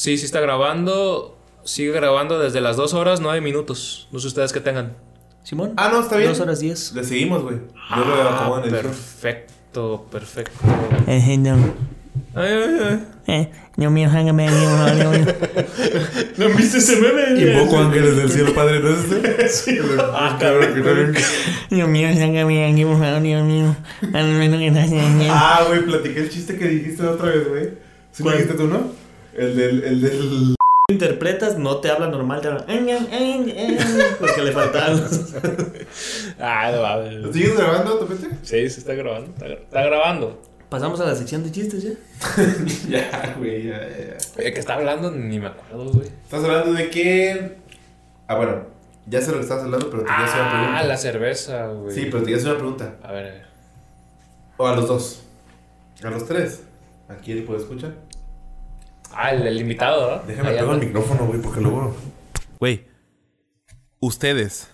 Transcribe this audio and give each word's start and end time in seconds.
Sí, 0.00 0.16
sí 0.16 0.24
está 0.24 0.40
grabando. 0.40 1.36
Sigue 1.62 1.92
grabando 1.92 2.38
desde 2.38 2.62
las 2.62 2.78
2 2.78 2.94
horas 2.94 3.20
9 3.20 3.42
minutos. 3.42 4.08
No 4.10 4.18
sé 4.18 4.28
ustedes 4.28 4.50
qué 4.50 4.60
tengan. 4.60 4.94
Simón. 5.42 5.74
Ah, 5.76 5.90
no, 5.92 6.00
está 6.00 6.16
bien. 6.16 6.30
Dos 6.30 6.40
horas 6.40 6.60
diez. 6.60 6.94
Le 6.94 7.04
seguimos, 7.04 7.42
güey. 7.42 7.58
Yo 7.94 8.04
lo 8.06 8.30
acomodo 8.30 8.64
en 8.64 8.74
el 8.74 8.80
perfecto, 8.80 10.06
perfecto. 10.10 10.58
Eh, 11.06 11.36
no. 11.36 11.54
Ay, 12.34 12.48
ay, 12.48 12.78
ay. 12.88 13.06
Eh, 13.26 13.50
no 13.76 13.90
me 13.90 14.06
hágame, 14.06 14.46
no, 14.46 14.86
no, 14.86 14.94
no. 14.94 15.12
¿No 16.38 16.48
viste 16.56 16.78
ese 16.78 16.96
meme? 16.98 17.38
Invoco 17.38 17.76
ángeles 17.76 18.16
del 18.16 18.30
cielo, 18.30 18.54
padre, 18.54 18.80
¿no 18.82 18.88
es 18.88 19.04
este? 19.04 19.48
Sí. 19.50 19.78
Ah, 20.14 20.38
cabrón. 20.40 21.14
Dios 21.68 21.88
mío, 21.90 22.08
hágame 22.08 22.72
aquí, 22.72 22.84
por 22.86 22.98
favor, 22.98 23.20
Dios 23.20 23.44
mío. 23.44 23.76
Que. 24.00 25.28
Ah, 25.30 25.62
güey, 25.68 25.82
platiqué 25.84 26.20
el 26.20 26.30
chiste 26.30 26.56
que 26.56 26.68
dijiste 26.68 27.02
la 27.02 27.10
otra 27.10 27.26
vez, 27.26 27.46
güey. 27.46 27.64
¿Sí 28.12 28.22
lo 28.22 28.30
¿Cuál? 28.30 28.38
dijiste 28.38 28.56
tú, 28.56 28.66
no? 28.66 28.99
El 29.34 29.56
del, 29.56 29.84
el 29.84 30.00
del... 30.02 30.54
interpretas, 30.90 31.56
no 31.58 31.78
te 31.78 31.90
habla 31.90 32.08
normal, 32.08 32.40
te 32.40 32.48
habla. 32.48 32.66
Porque 34.18 34.42
le 34.42 34.52
faltaban. 34.52 35.02
Ah, 36.38 36.70
no 36.74 36.80
mames. 36.82 37.14
¿Lo 37.14 37.32
sigues 37.32 37.56
grabando, 37.56 37.98
Topete? 37.98 38.28
Sí, 38.42 38.68
se 38.70 38.80
está 38.80 38.94
grabando. 38.94 39.30
Está, 39.30 39.46
gra- 39.46 39.58
está 39.60 39.82
grabando. 39.82 40.40
Pasamos 40.70 41.00
a 41.00 41.04
la 41.04 41.14
sección 41.16 41.42
de 41.42 41.50
chistes 41.52 41.82
ya. 41.82 41.90
ya, 42.88 43.34
güey, 43.38 43.64
ya, 43.68 43.78
ya. 43.80 44.16
¿De 44.42 44.52
qué 44.52 44.60
está 44.60 44.74
hablando? 44.74 45.10
Ni 45.10 45.38
me 45.40 45.48
acuerdo, 45.48 45.90
güey. 45.92 46.06
Estás 46.06 46.44
hablando 46.44 46.72
de 46.72 46.88
que... 46.90 47.56
Ah, 48.28 48.36
bueno, 48.36 48.62
ya 49.06 49.20
sé 49.20 49.32
lo 49.32 49.38
que 49.38 49.42
estás 49.42 49.62
hablando, 49.64 49.90
pero 49.90 50.04
te 50.04 50.08
quería 50.10 50.24
hacer 50.24 50.40
una 50.40 50.48
Ah, 50.50 50.60
pregunta. 50.62 50.84
la 50.84 50.96
cerveza, 50.96 51.66
güey. 51.68 51.94
Sí, 51.94 52.02
pero 52.06 52.18
te 52.18 52.24
quería 52.26 52.36
hacer 52.36 52.48
una 52.50 52.58
pregunta. 52.58 52.94
A 53.02 53.12
ver, 53.12 53.26
a 53.26 53.30
ver. 53.32 53.46
O 54.56 54.66
a 54.68 54.76
los 54.76 54.88
dos. 54.88 55.22
A 56.04 56.10
los 56.10 56.26
tres. 56.26 56.62
¿A 57.08 57.16
quién 57.16 57.44
puede 57.44 57.60
escuchar? 57.60 57.92
Ah, 59.12 59.32
el, 59.32 59.46
el 59.46 59.60
invitado, 59.60 60.06
¿verdad? 60.06 60.24
Déjame 60.24 60.50
pegar 60.50 60.74
el 60.74 60.80
micrófono, 60.86 61.26
güey, 61.26 61.40
porque 61.40 61.60
luego... 61.60 61.96
Güey, 62.58 62.84
¿ustedes 64.00 64.70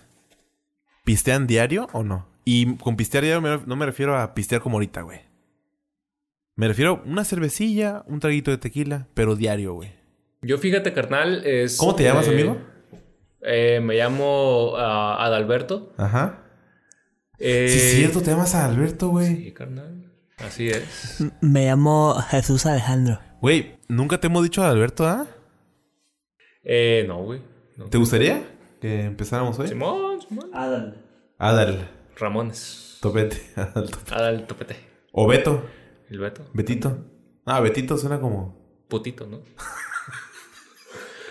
pistean 1.03 1.47
diario 1.47 1.87
o 1.93 2.03
no? 2.03 2.27
Y 2.45 2.75
con 2.77 2.95
pistear 2.95 3.23
diario 3.23 3.61
no 3.65 3.75
me 3.75 3.85
refiero 3.85 4.17
a 4.17 4.33
pistear 4.33 4.61
como 4.61 4.77
ahorita, 4.77 5.01
güey. 5.01 5.21
Me 6.55 6.67
refiero 6.67 7.03
a 7.05 7.07
una 7.09 7.23
cervecilla, 7.23 8.03
un 8.07 8.19
traguito 8.19 8.51
de 8.51 8.57
tequila, 8.57 9.07
pero 9.13 9.35
diario, 9.35 9.73
güey. 9.73 9.93
Yo 10.41 10.57
fíjate, 10.57 10.93
carnal, 10.93 11.45
es... 11.45 11.77
¿Cómo 11.77 11.95
te 11.95 12.03
llamas, 12.03 12.27
eh, 12.27 12.31
amigo? 12.31 12.57
eh, 13.41 13.79
me 13.81 13.95
llamo 13.95 14.73
ah, 14.77 15.23
Adalberto. 15.25 15.93
Ajá. 15.97 16.43
Eh, 17.39 17.67
Sí, 17.69 17.77
es 17.77 17.95
cierto, 17.95 18.21
te 18.21 18.31
llamas 18.31 18.55
a 18.55 18.65
Alberto, 18.65 19.09
güey. 19.09 19.35
Sí, 19.35 19.51
carnal. 19.53 20.11
Así 20.37 20.69
es. 20.69 21.23
Me 21.41 21.65
llamo 21.65 22.15
Jesús 22.29 22.65
Alejandro. 22.65 23.19
Güey, 23.41 23.77
nunca 23.87 24.19
te 24.19 24.27
hemos 24.27 24.43
dicho 24.43 24.63
a 24.63 24.69
Alberto, 24.69 25.05
¿ah? 25.05 25.27
Eh, 26.63 27.05
no, 27.07 27.23
güey. 27.23 27.41
No. 27.77 27.85
¿Te 27.85 27.97
gustaría 27.97 28.43
que 28.81 29.03
empezáramos 29.03 29.57
hoy? 29.59 29.67
Simón, 29.67 30.21
Simón. 30.21 30.49
Adal. 30.53 31.05
Adal. 31.37 31.89
Ramones. 32.17 32.97
Topete. 32.99 33.41
Adal 33.55 33.89
Topete. 33.91 34.13
Adal 34.15 34.47
Topete. 34.47 34.75
O 35.11 35.27
Beto. 35.27 35.63
El 36.09 36.19
Beto. 36.19 36.49
Betito. 36.53 37.05
Ah, 37.45 37.59
Betito 37.59 37.97
suena 37.97 38.19
como... 38.19 38.57
Putito, 38.87 39.27
¿no? 39.27 39.41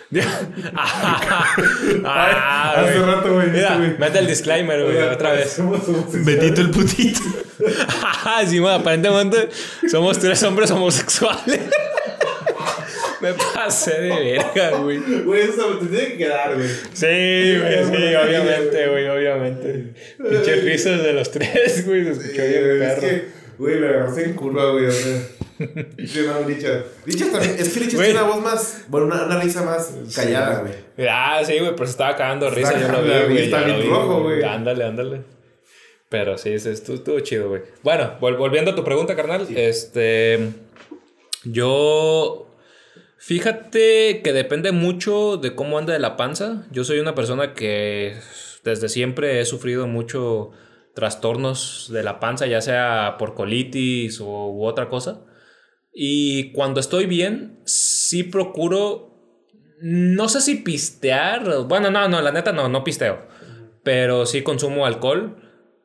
ah, 2.04 2.74
Hace 2.76 2.98
güey. 3.00 3.14
rato, 3.14 3.34
güey. 3.34 3.50
Mira, 3.50 3.74
este, 3.84 3.98
mete 3.98 4.18
el 4.20 4.26
disclaimer, 4.26 4.84
güey, 4.84 4.98
otra 5.02 5.32
vez. 5.32 5.60
Betito 6.24 6.60
el 6.60 6.70
putito. 6.70 7.20
sí, 8.46 8.60
bueno, 8.60 8.76
aparentemente 8.76 9.48
somos 9.90 10.18
tres 10.18 10.42
hombres 10.44 10.70
homosexuales. 10.70 11.60
Me 13.32 13.34
pasé 13.54 14.00
de 14.00 14.08
verga, 14.08 14.78
güey. 14.78 14.98
Güey, 15.24 15.42
eso 15.42 15.78
te 15.78 15.86
tiene 15.86 16.06
que 16.12 16.16
quedar, 16.18 16.54
güey. 16.54 16.68
Sí, 16.68 17.58
güey, 17.60 17.84
sí, 17.84 18.14
obviamente, 18.14 18.88
güey, 18.88 19.08
obviamente. 19.08 19.94
Pinches 20.18 20.64
risas 20.64 21.02
de 21.02 21.12
los 21.12 21.30
tres, 21.30 21.86
güey, 21.86 22.04
se 22.04 22.10
escuchó 22.12 22.42
bien 22.42 22.82
es 22.82 22.94
perro. 22.94 23.22
güey, 23.58 23.80
me 23.80 23.88
agarraste 23.88 24.24
en 24.24 24.32
curva, 24.34 24.70
güey. 24.72 24.86
O 24.86 24.90
sea, 24.90 25.18
sí, 26.06 26.20
no, 26.26 26.48
Licha. 26.48 26.84
Licha 27.06 27.30
también. 27.32 27.56
Es 27.58 27.70
que 27.72 27.80
Licha 27.80 27.96
tiene 27.96 28.12
una 28.12 28.22
voz 28.24 28.42
más. 28.42 28.84
Bueno, 28.88 29.06
una, 29.06 29.24
una 29.24 29.40
risa 29.40 29.62
más 29.62 29.92
callada, 30.14 30.60
güey. 30.60 31.08
Ah, 31.08 31.40
sí, 31.44 31.58
güey, 31.58 31.72
pero 31.72 31.86
se 31.86 31.92
estaba 31.92 32.14
cagando 32.16 32.50
risa, 32.50 32.72
Está 32.74 32.86
yo 32.86 32.92
lo 32.92 33.02
vi, 33.26 33.32
güey. 33.32 33.44
está 33.44 33.62
bien 33.62 33.88
rojo, 33.90 34.22
güey. 34.22 34.42
Ándale, 34.42 34.84
ándale. 34.84 35.20
Pero 36.08 36.38
sí, 36.38 36.56
sí, 36.60 36.68
estuvo, 36.68 37.18
chido, 37.20 37.48
güey. 37.48 37.62
Bueno, 37.82 38.16
vol- 38.20 38.36
volviendo 38.36 38.70
a 38.70 38.74
tu 38.76 38.84
pregunta, 38.84 39.16
carnal. 39.16 39.46
Este. 39.56 40.50
Yo. 41.44 42.45
Fíjate 43.18 44.20
que 44.22 44.32
depende 44.32 44.72
mucho 44.72 45.36
de 45.36 45.54
cómo 45.54 45.78
anda 45.78 45.92
de 45.92 45.98
la 45.98 46.16
panza. 46.16 46.66
Yo 46.70 46.84
soy 46.84 46.98
una 46.98 47.14
persona 47.14 47.54
que 47.54 48.16
desde 48.64 48.88
siempre 48.88 49.40
he 49.40 49.44
sufrido 49.44 49.86
mucho 49.86 50.50
trastornos 50.94 51.90
de 51.92 52.02
la 52.02 52.20
panza, 52.20 52.46
ya 52.46 52.60
sea 52.60 53.16
por 53.18 53.34
colitis 53.34 54.20
o 54.20 54.50
u 54.50 54.64
otra 54.64 54.88
cosa. 54.88 55.24
Y 55.92 56.52
cuando 56.52 56.80
estoy 56.80 57.06
bien, 57.06 57.60
sí 57.64 58.22
procuro 58.22 59.06
no 59.78 60.28
sé 60.28 60.40
si 60.40 60.56
pistear. 60.56 61.64
Bueno, 61.64 61.90
no, 61.90 62.08
no, 62.08 62.20
la 62.22 62.32
neta 62.32 62.52
no, 62.52 62.68
no 62.68 62.84
pisteo. 62.84 63.26
Pero 63.82 64.26
sí 64.26 64.42
consumo 64.42 64.86
alcohol. 64.86 65.36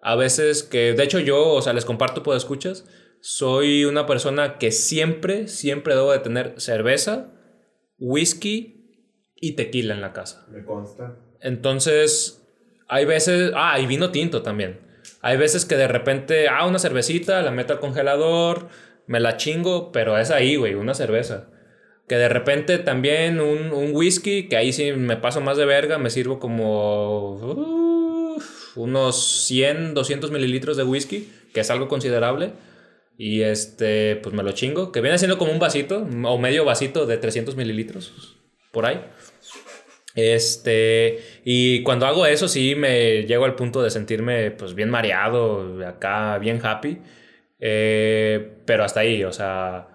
A 0.01 0.15
veces 0.15 0.63
que, 0.63 0.93
de 0.93 1.03
hecho 1.03 1.19
yo, 1.19 1.49
o 1.49 1.61
sea, 1.61 1.73
les 1.73 1.85
comparto 1.85 2.23
por 2.23 2.35
escuchas. 2.35 2.85
Soy 3.21 3.85
una 3.85 4.07
persona 4.07 4.57
que 4.57 4.71
siempre, 4.71 5.47
siempre 5.47 5.95
debo 5.95 6.11
de 6.11 6.19
tener 6.19 6.55
cerveza, 6.57 7.31
whisky 7.99 8.81
y 9.35 9.55
tequila 9.55 9.93
en 9.93 10.01
la 10.01 10.11
casa. 10.11 10.45
Me 10.49 10.65
consta. 10.65 11.17
Entonces, 11.39 12.43
hay 12.87 13.05
veces. 13.05 13.51
Ah, 13.55 13.79
y 13.79 13.85
vino 13.85 14.11
tinto 14.11 14.41
también. 14.41 14.81
Hay 15.21 15.37
veces 15.37 15.65
que 15.65 15.77
de 15.77 15.87
repente, 15.87 16.47
ah, 16.49 16.65
una 16.65 16.79
cervecita, 16.79 17.41
la 17.41 17.51
meto 17.51 17.73
al 17.73 17.79
congelador, 17.79 18.69
me 19.05 19.19
la 19.19 19.37
chingo, 19.37 19.91
pero 19.91 20.17
es 20.17 20.31
ahí, 20.31 20.55
güey, 20.55 20.73
una 20.73 20.95
cerveza. 20.95 21.49
Que 22.07 22.15
de 22.15 22.27
repente 22.27 22.79
también 22.79 23.39
un, 23.39 23.71
un 23.71 23.95
whisky, 23.95 24.49
que 24.49 24.57
ahí 24.57 24.73
sí 24.73 24.93
me 24.93 25.15
paso 25.15 25.41
más 25.41 25.57
de 25.57 25.65
verga, 25.65 25.99
me 25.99 26.09
sirvo 26.09 26.39
como 26.39 27.37
unos 28.75 29.45
100, 29.45 29.93
200 29.93 30.31
mililitros 30.31 30.75
de 30.75 30.83
whisky, 30.83 31.31
que 31.53 31.59
es 31.59 31.69
algo 31.69 31.87
considerable. 31.87 32.53
Y 33.23 33.43
este, 33.43 34.15
pues 34.15 34.33
me 34.33 34.41
lo 34.41 34.51
chingo, 34.51 34.91
que 34.91 34.99
viene 34.99 35.19
siendo 35.19 35.37
como 35.37 35.51
un 35.51 35.59
vasito, 35.59 36.07
o 36.25 36.37
medio 36.39 36.65
vasito 36.65 37.05
de 37.05 37.17
300 37.17 37.55
mililitros, 37.55 38.35
por 38.71 38.87
ahí. 38.87 38.99
Este, 40.15 41.19
y 41.45 41.83
cuando 41.83 42.05
hago 42.05 42.25
eso, 42.25 42.47
sí 42.47 42.75
me 42.75 43.23
llego 43.25 43.45
al 43.45 43.55
punto 43.55 43.81
de 43.81 43.89
sentirme 43.91 44.51
pues 44.51 44.73
bien 44.73 44.89
mareado, 44.89 45.85
acá 45.87 46.37
bien 46.39 46.59
happy. 46.63 46.97
Eh, 47.59 48.55
pero 48.65 48.83
hasta 48.83 49.01
ahí, 49.01 49.23
o 49.23 49.31
sea, 49.31 49.87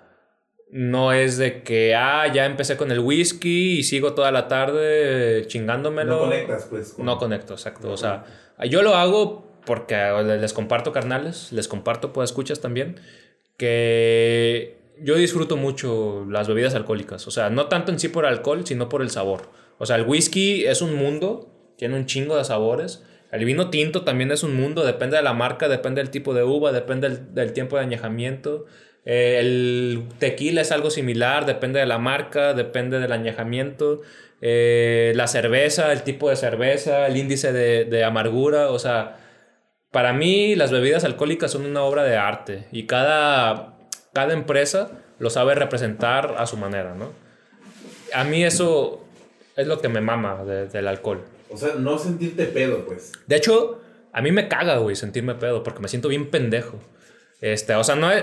no 0.70 1.12
es 1.12 1.37
de 1.37 1.62
que, 1.64 1.94
ah, 1.97 2.32
ya 2.32 2.47
empecé 2.47 2.76
con 2.76 2.93
el 2.93 3.00
whisky 3.00 3.78
y 3.78 3.82
sigo 3.82 4.14
toda 4.14 4.31
la 4.31 4.47
tarde 4.47 5.44
chingándomelo. 5.48 6.12
No 6.14 6.20
conectas, 6.20 6.66
pues. 6.70 6.93
con- 6.93 7.04
No 7.06 7.19
conecto, 7.19 7.54
exacto. 7.54 7.91
O 7.91 7.97
sea, 7.97 8.25
yo 8.70 8.82
lo 8.82 8.94
hago 8.94 9.46
porque 9.66 9.97
les 10.41 10.53
comparto 10.54 10.93
carnales, 10.93 11.53
les 11.53 11.69
comparto 11.69 12.12
pues 12.12 12.31
escuchas 12.31 12.60
también, 12.60 13.00
que 13.59 14.77
yo 14.99 15.16
disfruto 15.16 15.56
mucho 15.56 16.27
las 16.31 16.49
bebidas 16.49 16.75
alcohólicas. 16.75 17.27
O 17.27 17.31
sea, 17.31 17.50
no 17.50 17.66
tanto 17.66 17.93
en 17.93 17.99
sí 17.99 18.09
por 18.09 18.26
alcohol, 18.26 18.66
sino 18.66 18.88
por 18.88 19.03
el 19.03 19.10
sabor. 19.10 19.50
O 19.78 19.87
sea, 19.87 19.97
el 19.97 20.03
whisky 20.03 20.65
es 20.65 20.81
un 20.81 20.94
mundo, 20.94 21.49
tiene 21.76 21.97
un 21.97 22.06
chingo 22.06 22.37
de 22.37 22.44
sabores. 22.44 23.05
El 23.31 23.44
vino 23.44 23.71
tinto 23.71 24.03
también 24.03 24.31
es 24.31 24.43
un 24.43 24.55
mundo, 24.55 24.84
depende 24.84 25.16
de 25.16 25.22
la 25.22 25.34
marca, 25.34 25.69
depende 25.69 26.00
del 26.00 26.10
tipo 26.10 26.32
de 26.32 26.44
uva, 26.44 26.72
depende 26.72 27.09
del, 27.10 27.53
tiempo 27.53 27.76
de 27.76 27.82
añejamiento. 27.82 28.65
Eh, 29.05 29.38
el 29.41 30.05
tequila 30.19 30.62
es 30.62 30.72
algo 30.72 30.91
similar, 30.91 31.44
depende 31.44 31.81
de 31.81 31.87
la 31.87 31.99
marca, 31.99 32.55
depende 32.55 32.99
del 32.99 33.12
añejamiento. 33.12 34.00
Eh, 34.41 35.12
la 35.17 35.26
cerveza, 35.26 35.93
el 35.93 36.02
tipo 36.02 36.31
de 36.31 36.37
cerveza, 36.37 37.06
el 37.06 37.17
índice 37.17 37.52
de, 37.52 37.85
de 37.85 38.05
amargura, 38.05 38.70
o 38.70 38.79
sea, 38.79 39.19
para 39.96 40.12
mí 40.12 40.54
las 40.56 40.70
bebidas 40.70 41.04
alcohólicas 41.04 41.50
son 41.50 41.64
una 41.64 41.82
obra 41.82 42.02
de 42.04 42.19
arte 42.19 42.66
y 42.70 42.84
cada, 42.84 43.78
cada 44.12 44.34
empresa 44.34 44.90
lo 45.19 45.31
sabe 45.31 45.54
representar 45.54 46.34
a 46.37 46.44
su 46.44 46.58
manera, 46.58 46.94
¿no? 46.94 47.12
A 48.12 48.22
mí 48.25 48.44
eso 48.44 49.02
es 49.56 49.66
lo 49.66 49.81
que 49.81 49.88
me 49.88 50.02
mama 50.02 50.44
de- 50.44 50.66
del 50.69 50.87
alcohol. 50.88 51.25
O 51.48 51.56
sea, 51.56 51.76
no 51.78 51.98
sentirte 51.98 52.44
pedo, 52.44 52.84
pues. 52.84 53.10
De 53.26 53.37
hecho, 53.37 53.81
a 54.12 54.20
mí 54.20 54.32
me 54.32 54.48
caga, 54.48 54.76
güey, 54.76 54.96
sentirme 54.96 55.34
pedo 55.34 55.62
porque 55.62 55.81
me 55.81 55.88
siento 55.88 56.08
bien 56.10 56.28
pendejo. 56.31 56.78
Este, 57.40 57.75
o 57.75 57.82
sea, 57.82 57.94
no 57.96 58.12
es, 58.12 58.22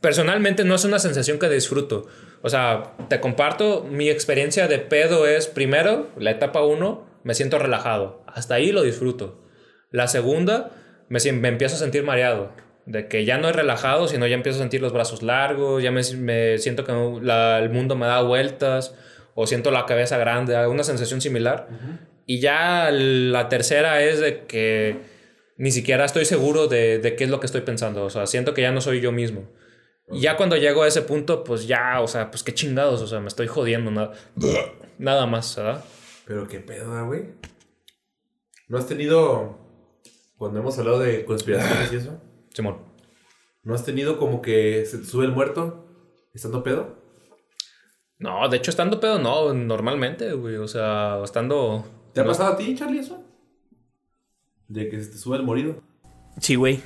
personalmente 0.00 0.62
no 0.62 0.76
es 0.76 0.84
una 0.84 1.00
sensación 1.00 1.40
que 1.40 1.48
disfruto. 1.48 2.06
O 2.42 2.48
sea, 2.48 2.92
te 3.08 3.18
comparto, 3.18 3.84
mi 3.90 4.08
experiencia 4.08 4.68
de 4.68 4.78
pedo 4.78 5.26
es, 5.26 5.48
primero, 5.48 6.10
la 6.16 6.30
etapa 6.30 6.62
1, 6.62 7.04
me 7.24 7.34
siento 7.34 7.58
relajado. 7.58 8.22
Hasta 8.28 8.54
ahí 8.54 8.70
lo 8.70 8.82
disfruto. 8.82 9.42
La 9.90 10.06
segunda, 10.06 10.70
me, 11.12 11.32
me 11.32 11.48
empiezo 11.48 11.76
a 11.76 11.78
sentir 11.78 12.02
mareado. 12.04 12.52
De 12.84 13.06
que 13.06 13.24
ya 13.24 13.38
no 13.38 13.48
es 13.48 13.54
relajado, 13.54 14.08
sino 14.08 14.26
ya 14.26 14.34
empiezo 14.34 14.58
a 14.58 14.62
sentir 14.62 14.80
los 14.82 14.92
brazos 14.92 15.22
largos, 15.22 15.82
ya 15.82 15.92
me, 15.92 16.00
me 16.18 16.58
siento 16.58 16.84
que 16.84 16.92
la- 17.22 17.58
el 17.60 17.70
mundo 17.70 17.94
me 17.94 18.06
da 18.06 18.22
vueltas, 18.22 18.94
o 19.34 19.46
siento 19.46 19.70
la 19.70 19.86
cabeza 19.86 20.18
grande, 20.18 20.66
una 20.66 20.82
sensación 20.82 21.20
similar. 21.20 21.68
Y 22.26 22.40
ya 22.40 22.90
la 22.90 23.48
tercera 23.48 24.02
es 24.02 24.18
de 24.20 24.44
que 24.46 24.96
ni 25.56 25.70
siquiera 25.70 26.04
estoy 26.04 26.24
seguro 26.24 26.66
de, 26.66 26.98
de 26.98 27.14
qué 27.14 27.24
es 27.24 27.30
lo 27.30 27.38
que 27.38 27.46
estoy 27.46 27.60
pensando. 27.60 28.04
O 28.04 28.10
sea, 28.10 28.26
siento 28.26 28.52
que 28.52 28.62
ya 28.62 28.72
no 28.72 28.80
soy 28.80 29.00
yo 29.00 29.12
mismo. 29.12 29.48
Y 30.10 30.20
ya 30.20 30.36
cuando 30.36 30.56
llego 30.56 30.82
a 30.82 30.88
ese 30.88 31.02
punto, 31.02 31.44
pues 31.44 31.66
ya, 31.68 32.00
o 32.00 32.08
sea, 32.08 32.30
pues 32.32 32.42
qué 32.42 32.52
chingados, 32.52 33.00
o 33.00 33.06
sea, 33.06 33.20
me 33.20 33.28
estoy 33.28 33.46
jodiendo, 33.46 33.90
nada, 33.92 34.12
nada 34.98 35.26
más, 35.26 35.54
¿verdad? 35.56 35.84
Pero 36.26 36.48
qué 36.48 36.58
pedo, 36.58 37.06
güey. 37.06 37.22
¿No 38.68 38.76
has 38.78 38.86
tenido, 38.86 39.58
cuando 40.42 40.58
hemos 40.58 40.76
hablado 40.76 40.98
de 40.98 41.24
conspiraciones 41.24 41.92
y 41.92 41.96
eso, 41.98 42.20
Simón. 42.52 42.78
¿no 43.62 43.74
has 43.76 43.84
tenido 43.84 44.18
como 44.18 44.42
que 44.42 44.84
se 44.86 44.98
te 44.98 45.04
sube 45.04 45.24
el 45.24 45.30
muerto 45.30 45.86
estando 46.34 46.64
pedo? 46.64 46.98
No, 48.18 48.48
de 48.48 48.56
hecho, 48.56 48.72
estando 48.72 48.98
pedo, 48.98 49.20
no, 49.20 49.54
normalmente, 49.54 50.32
güey, 50.32 50.56
o 50.56 50.66
sea, 50.66 51.20
estando... 51.22 51.84
¿Te 52.12 52.22
ha 52.22 52.24
no- 52.24 52.30
pasado 52.30 52.54
a 52.54 52.56
ti, 52.56 52.74
Charlie, 52.74 52.98
eso? 52.98 53.24
De 54.66 54.88
que 54.88 55.00
se 55.00 55.12
te 55.12 55.16
sube 55.18 55.36
el 55.36 55.44
morido. 55.44 55.80
Sí, 56.40 56.56
güey. 56.56 56.80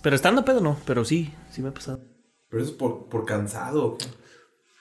Pero 0.00 0.14
estando 0.14 0.44
pedo 0.44 0.60
no, 0.60 0.78
pero 0.86 1.04
sí, 1.04 1.34
sí 1.50 1.62
me 1.62 1.70
ha 1.70 1.74
pasado. 1.74 1.98
Pero 2.48 2.62
eso 2.62 2.70
es 2.70 2.78
por, 2.78 3.08
por 3.08 3.24
cansado. 3.24 3.98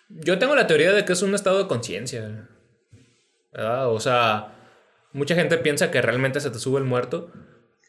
Yo 0.09 0.38
tengo 0.38 0.54
la 0.54 0.68
teoría 0.68 0.92
de 0.92 1.04
que 1.04 1.13
es 1.13 1.24
un 1.24 1.33
estado 1.33 1.57
de 1.57 1.68
conciencia. 1.68 2.48
¿Verdad? 3.51 3.89
O 3.89 4.00
sea, 4.00 4.54
mucha 5.13 5.33
gente 5.33 5.57
piensa 5.57 5.89
que 5.89 6.00
realmente 6.00 6.39
se 6.42 6.51
te 6.51 6.59
sube 6.59 6.77
el 6.77 6.86
muerto. 6.86 7.31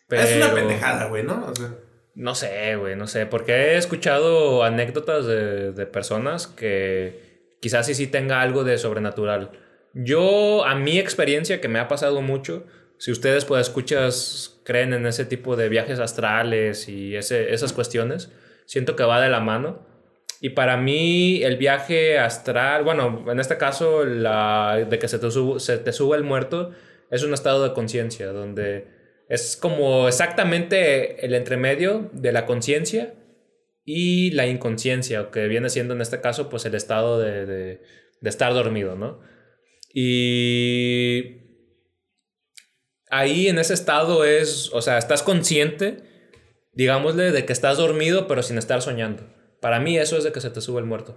Pero... 0.08 0.22
Es 0.22 0.36
una 0.36 0.54
pendejada, 0.54 1.06
güey, 1.06 1.22
¿no? 1.22 1.46
O 1.48 1.54
sea, 1.54 1.70
No 2.14 2.34
sé, 2.34 2.76
güey, 2.76 2.96
no 2.96 3.06
sé. 3.06 3.26
Porque 3.26 3.52
he 3.52 3.76
escuchado 3.76 4.62
anécdotas 4.64 5.26
de, 5.26 5.72
de 5.72 5.86
personas 5.86 6.46
que 6.46 7.56
quizás 7.60 7.86
sí 7.86 7.94
sí 7.94 8.06
tenga 8.06 8.40
algo 8.42 8.64
de 8.64 8.78
sobrenatural. 8.78 9.50
Yo, 9.94 10.64
a 10.64 10.74
mi 10.74 10.98
experiencia, 10.98 11.60
que 11.60 11.68
me 11.68 11.78
ha 11.78 11.88
pasado 11.88 12.20
mucho, 12.20 12.64
si 12.98 13.10
ustedes, 13.12 13.44
pues, 13.44 13.68
escuchas, 13.68 14.60
creen 14.64 14.92
en 14.92 15.06
ese 15.06 15.24
tipo 15.24 15.56
de 15.56 15.68
viajes 15.68 15.98
astrales 16.00 16.88
y 16.88 17.16
ese, 17.16 17.52
esas 17.54 17.72
cuestiones, 17.72 18.30
siento 18.66 18.96
que 18.96 19.04
va 19.04 19.20
de 19.20 19.30
la 19.30 19.40
mano. 19.40 19.86
Y 20.40 20.50
para 20.50 20.76
mí, 20.76 21.42
el 21.42 21.56
viaje 21.56 22.18
astral, 22.18 22.82
bueno, 22.84 23.24
en 23.30 23.40
este 23.40 23.56
caso, 23.56 24.04
la, 24.04 24.84
de 24.88 24.98
que 24.98 25.08
se 25.08 25.18
te, 25.18 25.28
subo- 25.28 25.58
se 25.58 25.78
te 25.78 25.92
sube 25.92 26.16
el 26.16 26.22
muerto, 26.24 26.72
es 27.10 27.22
un 27.22 27.32
estado 27.32 27.62
de 27.66 27.72
conciencia, 27.72 28.26
donde 28.32 28.86
es 29.28 29.56
como 29.56 30.06
exactamente 30.08 31.24
el 31.24 31.34
entremedio 31.34 32.10
de 32.12 32.32
la 32.32 32.46
conciencia 32.46 33.14
y 33.84 34.30
la 34.32 34.46
inconsciencia, 34.46 35.30
que 35.30 35.46
viene 35.48 35.68
siendo 35.70 35.94
en 35.94 36.00
este 36.00 36.20
caso, 36.20 36.48
pues 36.48 36.64
el 36.64 36.74
estado 36.74 37.18
de, 37.18 37.46
de- 37.46 37.80
de 38.20 38.30
estar 38.30 38.54
dormido, 38.54 38.96
¿no? 38.96 39.20
Y 39.92 41.42
ahí 43.10 43.48
en 43.48 43.58
ese 43.58 43.74
estado 43.74 44.24
es, 44.24 44.70
o 44.72 44.82
sea, 44.82 44.98
estás 44.98 45.22
consciente, 45.22 45.98
digámosle, 46.72 47.32
de 47.32 47.44
que 47.44 47.52
estás 47.52 47.76
dormido, 47.76 48.26
pero 48.26 48.42
sin 48.42 48.58
estar 48.58 48.82
soñando. 48.82 49.22
Para 49.60 49.80
mí 49.80 49.96
eso 49.98 50.16
es 50.16 50.24
de 50.24 50.32
que 50.32 50.40
se 50.40 50.50
te 50.50 50.60
sube 50.60 50.80
el 50.80 50.86
muerto. 50.86 51.16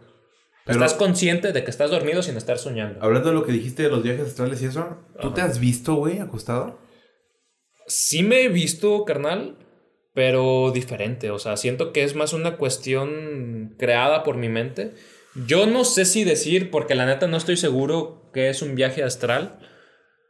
Pero- 0.65 0.79
estás 0.83 0.97
consciente 0.97 1.53
de 1.53 1.63
que 1.63 1.71
estás 1.71 1.91
dormido 1.91 2.21
sin 2.21 2.35
estar 2.35 2.57
soñando. 2.57 2.99
hablando 3.01 3.29
de 3.29 3.35
lo 3.35 3.45
que 3.45 3.53
dijiste 3.53 3.83
de 3.83 3.89
los 3.89 4.03
viajes 4.03 4.27
astrales 4.27 4.61
y 4.61 4.65
eso, 4.65 4.97
¿tú 5.21 5.31
te 5.33 5.41
has 5.41 5.59
visto, 5.59 5.95
güey, 5.95 6.19
acostado? 6.19 6.79
Sí 7.87 8.21
me 8.23 8.43
he 8.43 8.49
visto, 8.49 9.05
carnal, 9.05 9.55
pero 10.13 10.71
diferente. 10.71 11.31
O 11.31 11.39
sea, 11.39 11.57
siento 11.57 11.93
que 11.93 12.03
es 12.03 12.15
más 12.15 12.33
una 12.33 12.57
cuestión 12.57 13.75
creada 13.77 14.23
por 14.23 14.37
mi 14.37 14.49
mente. 14.49 14.91
Yo 15.45 15.65
no 15.67 15.85
sé 15.85 16.05
si 16.05 16.23
decir, 16.23 16.71
porque 16.71 16.95
la 16.95 17.05
neta 17.05 17.27
no 17.27 17.37
estoy 17.37 17.57
seguro 17.57 18.29
que 18.33 18.49
es 18.49 18.61
un 18.61 18.75
viaje 18.75 19.03
astral. 19.03 19.59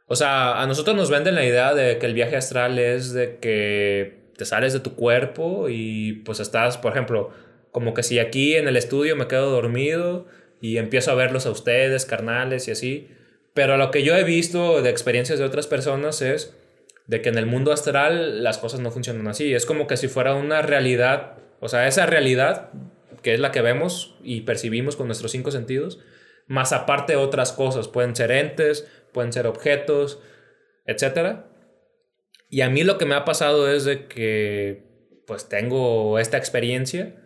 O 0.06 0.16
sea, 0.16 0.60
a 0.60 0.66
nosotros 0.66 0.96
nos 0.96 1.10
venden 1.10 1.34
la 1.34 1.44
idea 1.44 1.74
de 1.74 1.98
que 1.98 2.06
el 2.06 2.14
viaje 2.14 2.36
astral 2.36 2.78
es 2.78 3.12
de 3.12 3.38
que 3.38 4.32
te 4.36 4.44
sales 4.44 4.72
de 4.72 4.80
tu 4.80 4.94
cuerpo 4.94 5.68
y 5.68 6.22
pues 6.24 6.40
estás, 6.40 6.78
por 6.78 6.92
ejemplo, 6.92 7.30
como 7.72 7.94
que 7.94 8.02
si 8.02 8.18
aquí 8.18 8.56
en 8.56 8.68
el 8.68 8.76
estudio 8.76 9.16
me 9.16 9.26
quedo 9.26 9.50
dormido 9.50 10.26
y 10.60 10.76
empiezo 10.76 11.10
a 11.10 11.14
verlos 11.14 11.46
a 11.46 11.50
ustedes, 11.50 12.06
carnales 12.06 12.68
y 12.68 12.70
así. 12.70 13.08
Pero 13.54 13.76
lo 13.76 13.90
que 13.90 14.02
yo 14.02 14.16
he 14.16 14.24
visto 14.24 14.82
de 14.82 14.90
experiencias 14.90 15.38
de 15.38 15.44
otras 15.44 15.66
personas 15.66 16.22
es 16.22 16.57
de 17.08 17.22
que 17.22 17.30
en 17.30 17.38
el 17.38 17.46
mundo 17.46 17.72
astral 17.72 18.44
las 18.44 18.58
cosas 18.58 18.80
no 18.80 18.92
funcionan 18.92 19.26
así. 19.26 19.52
Es 19.52 19.66
como 19.66 19.86
que 19.88 19.96
si 19.96 20.06
fuera 20.06 20.34
una 20.34 20.62
realidad, 20.62 21.38
o 21.58 21.68
sea, 21.68 21.88
esa 21.88 22.06
realidad 22.06 22.70
que 23.22 23.34
es 23.34 23.40
la 23.40 23.50
que 23.50 23.62
vemos 23.62 24.16
y 24.22 24.42
percibimos 24.42 24.94
con 24.94 25.08
nuestros 25.08 25.32
cinco 25.32 25.50
sentidos, 25.50 25.98
más 26.46 26.72
aparte 26.72 27.16
otras 27.16 27.52
cosas, 27.52 27.88
pueden 27.88 28.14
ser 28.14 28.30
entes, 28.30 28.86
pueden 29.12 29.32
ser 29.32 29.46
objetos, 29.46 30.20
etc. 30.86 31.40
Y 32.50 32.60
a 32.60 32.70
mí 32.70 32.84
lo 32.84 32.98
que 32.98 33.06
me 33.06 33.14
ha 33.14 33.24
pasado 33.24 33.72
es 33.72 33.84
de 33.84 34.06
que 34.06 34.86
pues 35.26 35.48
tengo 35.48 36.18
esta 36.18 36.36
experiencia 36.36 37.16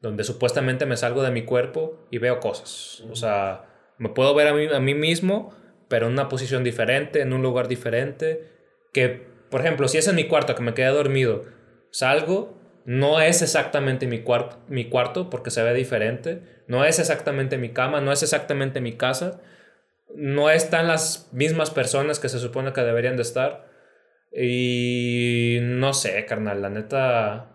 donde 0.00 0.24
supuestamente 0.24 0.86
me 0.86 0.96
salgo 0.96 1.22
de 1.22 1.30
mi 1.30 1.44
cuerpo 1.44 2.06
y 2.10 2.18
veo 2.18 2.38
cosas. 2.40 3.04
O 3.10 3.16
sea, 3.16 3.66
me 3.98 4.08
puedo 4.08 4.34
ver 4.34 4.48
a 4.48 4.54
mí, 4.54 4.66
a 4.72 4.80
mí 4.80 4.94
mismo, 4.94 5.54
pero 5.88 6.06
en 6.06 6.12
una 6.12 6.28
posición 6.28 6.64
diferente, 6.64 7.20
en 7.20 7.32
un 7.32 7.42
lugar 7.42 7.68
diferente, 7.68 8.48
que, 8.92 9.31
por 9.52 9.60
ejemplo, 9.60 9.86
si 9.86 9.98
es 9.98 10.08
en 10.08 10.16
mi 10.16 10.26
cuarto 10.26 10.54
que 10.54 10.62
me 10.62 10.72
quedé 10.72 10.88
dormido, 10.88 11.44
salgo, 11.90 12.58
no 12.86 13.20
es 13.20 13.42
exactamente 13.42 14.06
mi, 14.06 14.22
cuarto 14.22 14.58
mi 14.66 14.88
cuarto 14.88 15.28
porque 15.28 15.50
se 15.50 15.62
ve 15.62 15.74
diferente, 15.74 16.64
no 16.66 16.86
es 16.86 16.98
exactamente 16.98 17.58
mi 17.58 17.68
cama, 17.68 18.00
no 18.00 18.12
es 18.12 18.22
exactamente 18.22 18.80
mi 18.80 18.96
casa, 18.96 19.42
no 20.14 20.48
están 20.48 20.88
las 20.88 21.28
mismas 21.32 21.70
personas 21.70 22.18
que 22.18 22.30
se 22.30 22.38
supone 22.38 22.72
que 22.72 22.80
deberían 22.80 23.16
de 23.16 23.22
estar. 23.22 23.70
Y 24.34 25.58
no 25.60 25.92
sé, 25.92 26.24
carnal, 26.24 26.62
la 26.62 26.70
neta... 26.70 27.50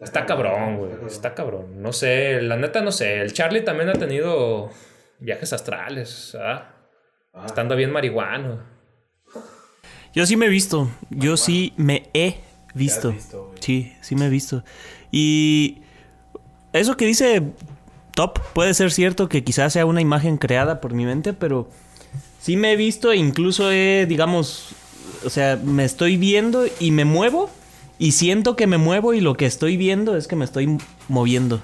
Está 0.00 0.26
cabrón, 0.26 0.78
güey. 0.78 0.90
Está 1.06 1.32
cabrón. 1.34 1.80
No 1.80 1.92
sé, 1.92 2.42
la 2.42 2.56
neta 2.56 2.82
no 2.82 2.90
sé. 2.90 3.20
El 3.20 3.32
Charlie 3.32 3.60
también 3.60 3.88
ha 3.88 3.92
tenido 3.92 4.70
viajes 5.20 5.52
astrales, 5.52 6.36
¿ah? 6.40 6.74
Estando 7.46 7.76
bien 7.76 7.92
marihuano. 7.92 8.73
Yo 10.14 10.26
sí 10.26 10.36
me 10.36 10.46
he 10.46 10.48
visto. 10.48 10.90
Yo 11.10 11.36
sí 11.36 11.72
me 11.76 12.08
he 12.14 12.40
visto. 12.74 13.14
sí, 13.60 13.92
sí 14.00 14.14
me 14.14 14.26
he 14.26 14.28
visto. 14.28 14.62
Y 15.10 15.78
eso 16.72 16.96
que 16.96 17.06
dice 17.06 17.42
Top 18.12 18.38
puede 18.52 18.74
ser 18.74 18.92
cierto 18.92 19.28
que 19.28 19.42
quizás 19.42 19.72
sea 19.72 19.86
una 19.86 20.00
imagen 20.00 20.36
creada 20.38 20.80
por 20.80 20.94
mi 20.94 21.04
mente, 21.04 21.32
pero 21.32 21.68
sí 22.40 22.56
me 22.56 22.72
he 22.72 22.76
visto 22.76 23.10
e 23.10 23.16
incluso 23.16 23.72
he, 23.72 24.06
digamos, 24.06 24.74
o 25.24 25.30
sea, 25.30 25.56
me 25.56 25.84
estoy 25.84 26.16
viendo 26.16 26.64
y 26.78 26.92
me 26.92 27.04
muevo 27.04 27.50
y 27.98 28.12
siento 28.12 28.54
que 28.54 28.68
me 28.68 28.78
muevo 28.78 29.14
y 29.14 29.20
lo 29.20 29.34
que 29.34 29.46
estoy 29.46 29.76
viendo 29.76 30.16
es 30.16 30.28
que 30.28 30.36
me 30.36 30.44
estoy 30.44 30.78
moviendo. 31.08 31.60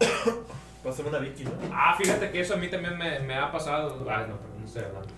Pásame 0.82 1.10
una 1.10 1.18
Vicky, 1.18 1.44
¿no? 1.44 1.50
Ah, 1.72 1.94
fíjate 1.98 2.30
que 2.30 2.40
eso 2.40 2.54
a 2.54 2.56
mí 2.56 2.68
también 2.68 2.96
me, 2.96 3.34
ha 3.34 3.52
pasado. 3.52 4.06
Ah, 4.10 4.24
no, 4.26 4.36
pero 4.38 4.54
no 4.58 4.66
estoy 4.66 4.82
hablando. 4.84 5.08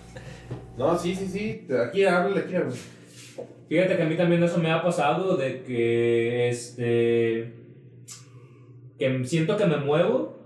No, 0.76 0.98
sí, 0.98 1.14
sí, 1.14 1.26
sí. 1.26 1.66
Aquí 1.74 2.04
háblale, 2.04 2.40
aquí 2.40 2.54
háblale. 2.54 2.76
Fíjate 3.68 3.96
que 3.96 4.02
a 4.02 4.06
mí 4.06 4.16
también 4.16 4.42
eso 4.42 4.58
me 4.58 4.70
ha 4.70 4.82
pasado 4.82 5.36
de 5.36 5.62
que 5.62 6.48
este 6.48 7.54
que 8.98 9.24
siento 9.24 9.56
que 9.56 9.66
me 9.66 9.78
muevo 9.78 10.38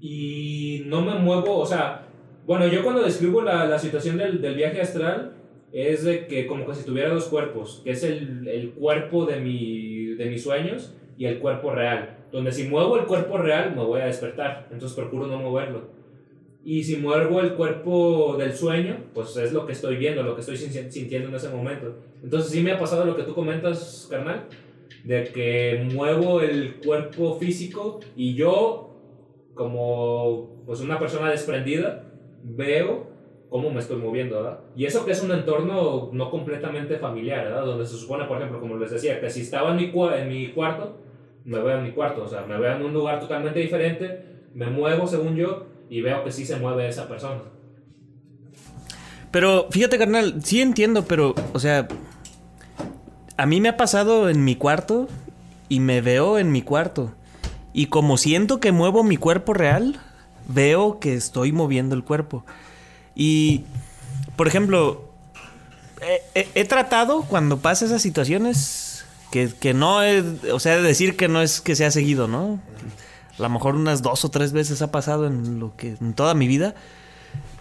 y 0.00 0.84
no 0.86 1.00
me 1.00 1.14
muevo, 1.14 1.56
o 1.58 1.66
sea, 1.66 2.06
bueno, 2.46 2.66
yo 2.68 2.82
cuando 2.84 3.02
describo 3.02 3.40
la, 3.42 3.64
la 3.64 3.78
situación 3.78 4.18
del, 4.18 4.40
del 4.42 4.54
viaje 4.54 4.80
astral 4.80 5.32
es 5.72 6.04
de 6.04 6.26
que 6.26 6.46
como 6.46 6.66
que 6.66 6.74
si 6.74 6.84
tuviera 6.84 7.08
dos 7.08 7.24
cuerpos, 7.24 7.80
que 7.82 7.90
es 7.92 8.04
el, 8.04 8.46
el 8.46 8.70
cuerpo 8.72 9.24
de, 9.24 9.40
mi, 9.40 10.14
de 10.14 10.26
mis 10.26 10.42
sueños 10.42 10.94
y 11.16 11.24
el 11.24 11.38
cuerpo 11.38 11.72
real, 11.72 12.18
donde 12.30 12.52
si 12.52 12.68
muevo 12.68 12.96
el 12.98 13.06
cuerpo 13.06 13.38
real 13.38 13.74
me 13.74 13.82
voy 13.82 14.02
a 14.02 14.06
despertar, 14.06 14.68
entonces 14.70 14.94
procuro 14.94 15.26
no 15.26 15.38
moverlo. 15.38 15.93
Y 16.64 16.82
si 16.82 16.96
muevo 16.96 17.40
el 17.40 17.52
cuerpo 17.54 18.36
del 18.38 18.54
sueño, 18.54 18.96
pues 19.12 19.36
es 19.36 19.52
lo 19.52 19.66
que 19.66 19.72
estoy 19.72 19.96
viendo, 19.96 20.22
lo 20.22 20.34
que 20.34 20.40
estoy 20.40 20.56
sin- 20.56 20.90
sintiendo 20.90 21.28
en 21.28 21.34
ese 21.34 21.50
momento. 21.50 21.94
Entonces 22.22 22.50
sí 22.50 22.62
me 22.62 22.72
ha 22.72 22.78
pasado 22.78 23.04
lo 23.04 23.16
que 23.16 23.22
tú 23.24 23.34
comentas, 23.34 24.06
carnal, 24.10 24.44
de 25.04 25.24
que 25.24 25.86
muevo 25.92 26.40
el 26.40 26.76
cuerpo 26.76 27.34
físico 27.38 28.00
y 28.16 28.34
yo, 28.34 28.90
como 29.54 30.62
pues 30.66 30.80
una 30.80 30.98
persona 30.98 31.30
desprendida, 31.30 32.04
veo 32.42 33.06
cómo 33.50 33.70
me 33.70 33.80
estoy 33.80 33.98
moviendo, 33.98 34.36
¿verdad? 34.42 34.60
Y 34.74 34.86
eso 34.86 35.04
que 35.04 35.12
es 35.12 35.22
un 35.22 35.30
entorno 35.32 36.08
no 36.12 36.30
completamente 36.30 36.96
familiar, 36.96 37.44
¿verdad? 37.44 37.66
Donde 37.66 37.86
se 37.86 37.96
supone, 37.96 38.24
por 38.24 38.38
ejemplo, 38.38 38.58
como 38.60 38.76
les 38.78 38.90
decía, 38.90 39.20
que 39.20 39.30
si 39.30 39.42
estaba 39.42 39.70
en 39.70 39.76
mi, 39.76 39.92
en 40.18 40.28
mi 40.28 40.48
cuarto, 40.48 40.96
me 41.44 41.58
veo 41.60 41.76
en 41.78 41.84
mi 41.84 41.90
cuarto, 41.92 42.24
o 42.24 42.28
sea, 42.28 42.44
me 42.46 42.58
veo 42.58 42.74
en 42.74 42.82
un 42.82 42.92
lugar 42.94 43.20
totalmente 43.20 43.60
diferente, 43.60 44.24
me 44.54 44.66
muevo 44.66 45.06
según 45.06 45.36
yo 45.36 45.66
y 45.88 46.00
veo 46.00 46.24
que 46.24 46.32
sí 46.32 46.44
se 46.46 46.56
mueve 46.56 46.88
esa 46.88 47.08
persona. 47.08 47.42
Pero 49.30 49.66
fíjate, 49.70 49.98
carnal, 49.98 50.42
sí 50.44 50.60
entiendo, 50.60 51.06
pero, 51.06 51.34
o 51.52 51.58
sea, 51.58 51.88
a 53.36 53.46
mí 53.46 53.60
me 53.60 53.68
ha 53.68 53.76
pasado 53.76 54.28
en 54.28 54.44
mi 54.44 54.54
cuarto 54.54 55.08
y 55.68 55.80
me 55.80 56.00
veo 56.00 56.38
en 56.38 56.52
mi 56.52 56.62
cuarto. 56.62 57.12
Y 57.72 57.86
como 57.86 58.16
siento 58.16 58.60
que 58.60 58.70
muevo 58.70 59.02
mi 59.02 59.16
cuerpo 59.16 59.52
real, 59.52 60.00
veo 60.46 61.00
que 61.00 61.14
estoy 61.14 61.50
moviendo 61.50 61.96
el 61.96 62.04
cuerpo. 62.04 62.44
Y, 63.16 63.64
por 64.36 64.46
ejemplo, 64.46 65.10
he, 66.34 66.64
tratado 66.64 67.22
cuando 67.22 67.58
pasa 67.58 67.86
esas 67.86 68.02
situaciones 68.02 69.04
que, 69.32 69.48
que 69.48 69.74
no 69.74 70.02
es, 70.02 70.24
o 70.52 70.60
sea, 70.60 70.80
decir 70.80 71.16
que 71.16 71.26
no 71.26 71.42
es 71.42 71.60
que 71.60 71.74
sea 71.74 71.90
seguido, 71.90 72.28
¿no? 72.28 72.60
A 73.38 73.42
lo 73.42 73.48
mejor 73.48 73.74
unas 73.74 74.02
dos 74.02 74.24
o 74.24 74.30
tres 74.30 74.52
veces 74.52 74.82
ha 74.82 74.90
pasado 74.90 75.26
en 75.26 75.58
lo 75.58 75.76
que 75.76 75.96
en 76.00 76.14
toda 76.14 76.34
mi 76.34 76.46
vida. 76.46 76.74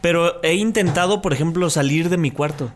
Pero 0.02 0.42
he 0.44 0.56
intentado, 0.56 1.22
por 1.22 1.34
ejemplo, 1.34 1.70
salir 1.70 2.10
de 2.10 2.18
mi 2.18 2.32
cuarto. 2.32 2.72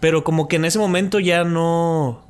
Pero 0.00 0.24
como 0.24 0.48
que 0.48 0.56
en 0.56 0.64
ese 0.64 0.78
momento 0.78 1.20
ya 1.20 1.44
no. 1.44 2.22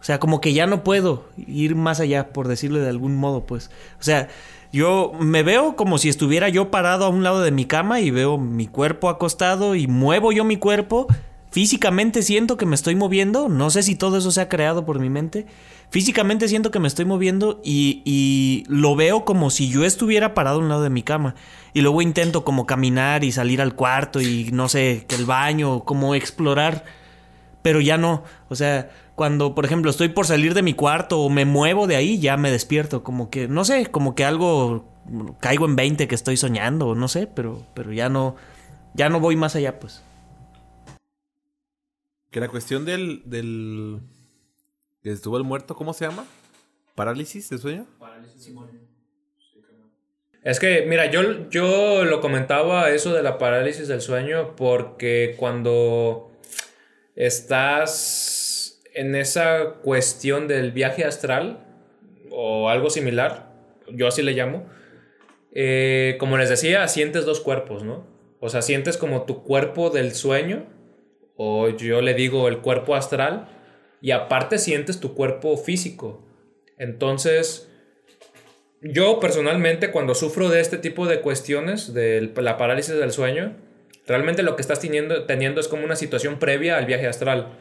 O 0.00 0.04
sea, 0.04 0.18
como 0.18 0.40
que 0.40 0.52
ya 0.52 0.66
no 0.66 0.82
puedo 0.82 1.28
ir 1.36 1.76
más 1.76 2.00
allá, 2.00 2.32
por 2.32 2.48
decirlo 2.48 2.80
de 2.80 2.88
algún 2.88 3.14
modo, 3.14 3.46
pues. 3.46 3.70
O 4.00 4.02
sea, 4.02 4.28
yo 4.72 5.12
me 5.20 5.44
veo 5.44 5.76
como 5.76 5.98
si 5.98 6.08
estuviera 6.08 6.48
yo 6.48 6.70
parado 6.70 7.04
a 7.04 7.10
un 7.10 7.22
lado 7.22 7.42
de 7.42 7.52
mi 7.52 7.66
cama 7.66 8.00
y 8.00 8.10
veo 8.10 8.38
mi 8.38 8.66
cuerpo 8.66 9.08
acostado 9.08 9.76
y 9.76 9.86
muevo 9.86 10.32
yo 10.32 10.42
mi 10.44 10.56
cuerpo. 10.56 11.06
Físicamente 11.52 12.22
siento 12.22 12.56
que 12.56 12.64
me 12.64 12.74
estoy 12.74 12.94
moviendo. 12.94 13.50
No 13.50 13.68
sé 13.68 13.82
si 13.82 13.94
todo 13.94 14.16
eso 14.16 14.30
se 14.30 14.40
ha 14.40 14.48
creado 14.48 14.86
por 14.86 14.98
mi 14.98 15.10
mente. 15.10 15.44
Físicamente 15.90 16.48
siento 16.48 16.70
que 16.70 16.78
me 16.78 16.88
estoy 16.88 17.04
moviendo 17.04 17.60
y, 17.62 18.00
y 18.06 18.64
lo 18.68 18.96
veo 18.96 19.26
como 19.26 19.50
si 19.50 19.68
yo 19.68 19.84
estuviera 19.84 20.32
parado 20.32 20.56
a 20.56 20.62
un 20.62 20.70
lado 20.70 20.82
de 20.82 20.88
mi 20.88 21.02
cama. 21.02 21.34
Y 21.74 21.82
luego 21.82 22.00
intento 22.00 22.42
como 22.42 22.64
caminar 22.64 23.22
y 23.22 23.32
salir 23.32 23.60
al 23.60 23.74
cuarto 23.74 24.22
y 24.22 24.48
no 24.50 24.70
sé, 24.70 25.04
que 25.06 25.14
el 25.14 25.26
baño, 25.26 25.84
como 25.84 26.14
explorar. 26.14 26.86
Pero 27.60 27.82
ya 27.82 27.98
no. 27.98 28.24
O 28.48 28.56
sea, 28.56 28.90
cuando, 29.14 29.54
por 29.54 29.66
ejemplo, 29.66 29.90
estoy 29.90 30.08
por 30.08 30.26
salir 30.26 30.54
de 30.54 30.62
mi 30.62 30.72
cuarto 30.72 31.20
o 31.20 31.28
me 31.28 31.44
muevo 31.44 31.86
de 31.86 31.96
ahí, 31.96 32.18
ya 32.18 32.38
me 32.38 32.50
despierto. 32.50 33.02
Como 33.02 33.28
que, 33.28 33.46
no 33.46 33.66
sé, 33.66 33.88
como 33.88 34.14
que 34.14 34.24
algo 34.24 34.86
caigo 35.38 35.66
en 35.66 35.76
20 35.76 36.08
que 36.08 36.14
estoy 36.14 36.38
soñando, 36.38 36.94
no 36.94 37.08
sé, 37.08 37.26
pero, 37.26 37.62
pero 37.74 37.92
ya 37.92 38.08
no, 38.08 38.36
ya 38.94 39.10
no 39.10 39.20
voy 39.20 39.36
más 39.36 39.54
allá, 39.54 39.78
pues. 39.78 40.02
Que 42.32 42.40
la 42.40 42.48
cuestión 42.48 42.86
del. 42.86 43.22
del. 43.26 44.00
que 45.02 45.12
estuvo 45.12 45.36
el 45.36 45.44
muerto, 45.44 45.74
¿cómo 45.76 45.92
se 45.92 46.06
llama? 46.06 46.26
¿Parálisis 46.94 47.50
de 47.50 47.58
sueño? 47.58 47.86
Es 50.42 50.58
que, 50.58 50.84
mira, 50.88 51.10
yo, 51.10 51.48
yo 51.50 52.04
lo 52.04 52.20
comentaba 52.20 52.90
eso 52.90 53.12
de 53.12 53.22
la 53.22 53.38
parálisis 53.38 53.86
del 53.86 54.00
sueño 54.00 54.56
porque 54.56 55.36
cuando 55.38 56.32
estás 57.14 58.82
en 58.94 59.14
esa 59.14 59.74
cuestión 59.82 60.48
del 60.48 60.72
viaje 60.72 61.04
astral 61.04 61.64
o 62.30 62.70
algo 62.70 62.90
similar, 62.90 63.52
yo 63.92 64.08
así 64.08 64.22
le 64.22 64.32
llamo, 64.32 64.66
eh, 65.52 66.16
como 66.18 66.38
les 66.38 66.48
decía, 66.48 66.88
sientes 66.88 67.24
dos 67.24 67.40
cuerpos, 67.40 67.84
¿no? 67.84 68.06
O 68.40 68.48
sea, 68.48 68.62
sientes 68.62 68.96
como 68.96 69.26
tu 69.26 69.44
cuerpo 69.44 69.90
del 69.90 70.12
sueño, 70.12 70.66
o 71.36 71.68
yo 71.68 72.00
le 72.00 72.14
digo 72.14 72.48
el 72.48 72.58
cuerpo 72.58 72.94
astral, 72.94 73.48
y 74.00 74.10
aparte 74.10 74.58
sientes 74.58 75.00
tu 75.00 75.14
cuerpo 75.14 75.56
físico. 75.56 76.26
Entonces, 76.76 77.70
yo 78.82 79.20
personalmente 79.20 79.92
cuando 79.92 80.14
sufro 80.14 80.48
de 80.48 80.60
este 80.60 80.76
tipo 80.76 81.06
de 81.06 81.20
cuestiones, 81.20 81.94
de 81.94 82.32
la 82.36 82.56
parálisis 82.56 82.96
del 82.96 83.12
sueño, 83.12 83.56
realmente 84.06 84.42
lo 84.42 84.56
que 84.56 84.62
estás 84.62 84.80
teniendo, 84.80 85.24
teniendo 85.24 85.60
es 85.60 85.68
como 85.68 85.84
una 85.84 85.94
situación 85.94 86.40
previa 86.40 86.76
al 86.76 86.86
viaje 86.86 87.06
astral. 87.06 87.58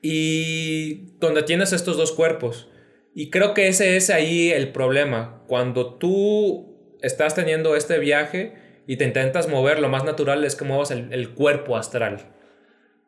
Y 0.00 1.16
donde 1.18 1.42
tienes 1.42 1.72
estos 1.72 1.96
dos 1.96 2.12
cuerpos. 2.12 2.68
Y 3.14 3.30
creo 3.30 3.54
que 3.54 3.68
ese 3.68 3.96
es 3.96 4.10
ahí 4.10 4.52
el 4.52 4.70
problema. 4.70 5.42
Cuando 5.48 5.94
tú 5.94 6.96
estás 7.00 7.34
teniendo 7.34 7.74
este 7.74 7.98
viaje 7.98 8.54
y 8.86 8.96
te 8.96 9.04
intentas 9.04 9.48
mover, 9.48 9.78
lo 9.80 9.88
más 9.88 10.04
natural 10.04 10.44
es 10.44 10.56
que 10.56 10.64
muevas 10.64 10.90
el, 10.90 11.12
el 11.12 11.30
cuerpo 11.30 11.76
astral. 11.76 12.18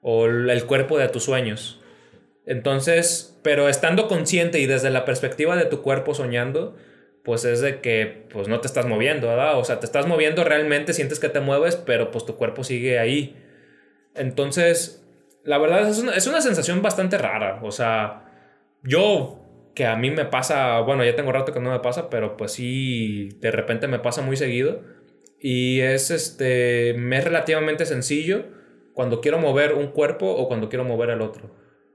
O 0.03 0.27
el, 0.27 0.65
cuerpo 0.67 0.99
de 0.99 1.09
tus 1.09 1.25
sueños. 1.25 1.81
Entonces, 2.47 3.39
pero 3.43 3.69
estando 3.69 4.07
consciente 4.07 4.61
y 4.61 4.67
desde 4.67 4.91
la 4.91 5.05
perspectiva 5.05 5.57
de 5.57 5.65
tu 5.65 5.83
cuerpo 5.83 6.15
soñando, 6.15 6.77
pues 7.25 7.45
es 7.45 7.61
de 7.61 7.81
que 7.81 8.27
pues 8.33 8.47
no 8.47 8.61
te 8.61 8.69
estás 8.69 8.87
moviendo, 8.87 9.27
¿verdad? 9.27 9.59
O 9.59 9.65
sea, 9.65 9.81
te 9.81 9.87
estás 9.87 10.07
moviendo 10.07 10.45
realmente, 10.45 10.93
sientes 10.93 11.19
que 11.19 11.29
te 11.29 11.41
mueves, 11.41 11.75
pero 11.75 12.13
pues 12.13 12.25
tu 12.25 12.37
cuerpo 12.37 12.63
sigue 12.63 13.01
ahí. 13.01 13.37
Entonces, 14.15 15.05
la 15.43 15.59
verdad 15.59 15.89
es 15.89 15.99
una, 15.99 16.13
es 16.15 16.27
una 16.29 16.41
sensación 16.41 16.83
bastante 16.83 17.19
rara. 17.19 17.59
O 17.65 17.73
sea, 17.73 18.31
yo 18.85 19.41
que 19.75 19.87
a 19.87 19.97
mí 19.97 20.11
me 20.11 20.25
pasa, 20.25 20.81
bueno, 20.81 21.05
ya 21.05 21.15
tengo 21.17 21.33
rato 21.33 21.53
que 21.53 21.61
no 21.61 21.71
me 21.71 21.81
pasa, 21.81 22.09
pero 22.11 22.37
pues 22.37 22.53
sí, 22.53 23.29
de 23.41 23.51
repente 23.51 23.89
me 23.89 23.99
pasa 23.99 24.23
muy 24.23 24.37
seguido. 24.37 24.83
Y 25.41 25.81
es 25.81 26.11
este, 26.11 26.95
me 26.95 27.19
es 27.19 27.25
relativamente 27.25 27.87
sencillo 27.87 28.45
cuando 28.95 29.21
quiero 29.21 29.39
mover 29.39 29.75
un 29.75 29.89
cuerpo 29.89 30.27
o 30.31 30.49
cuando 30.49 30.69
quiero 30.69 30.85
mover 30.85 31.11
el 31.11 31.21
otro. 31.21 31.55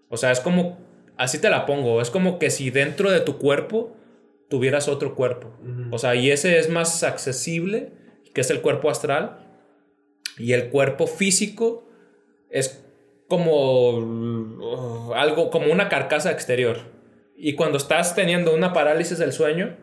O 0.10 0.18
sea, 0.18 0.32
es 0.32 0.40
como, 0.40 0.80
así 1.18 1.40
te 1.40 1.50
la 1.50 1.66
pongo, 1.66 2.02
es 2.02 2.10
como 2.10 2.38
que 2.38 2.50
si 2.50 2.70
dentro 2.70 3.10
de 3.10 3.22
tu 3.22 3.38
cuerpo 3.40 3.96
tuvieras 4.50 4.88
otro 4.88 5.16
cuerpo. 5.16 5.58
O 5.92 5.98
sea, 5.98 6.14
y 6.14 6.30
ese 6.30 6.60
es 6.60 6.70
más 6.70 7.04
accesible, 7.04 7.94
que 8.34 8.42
es 8.42 8.50
el 8.52 8.62
cuerpo 8.62 8.90
astral. 8.90 9.38
Y 10.38 10.54
el 10.54 10.70
cuerpo 10.70 11.08
físico 11.08 11.88
es 12.50 12.86
como 13.28 13.98
uh, 13.98 15.14
algo, 15.14 15.50
como 15.50 15.72
una 15.72 15.88
carcasa 15.88 16.32
exterior. 16.32 16.80
Y 17.36 17.56
cuando 17.56 17.78
estás 17.78 18.14
teniendo 18.14 18.54
una 18.54 18.74
parálisis 18.74 19.18
del 19.18 19.32
sueño, 19.32 19.78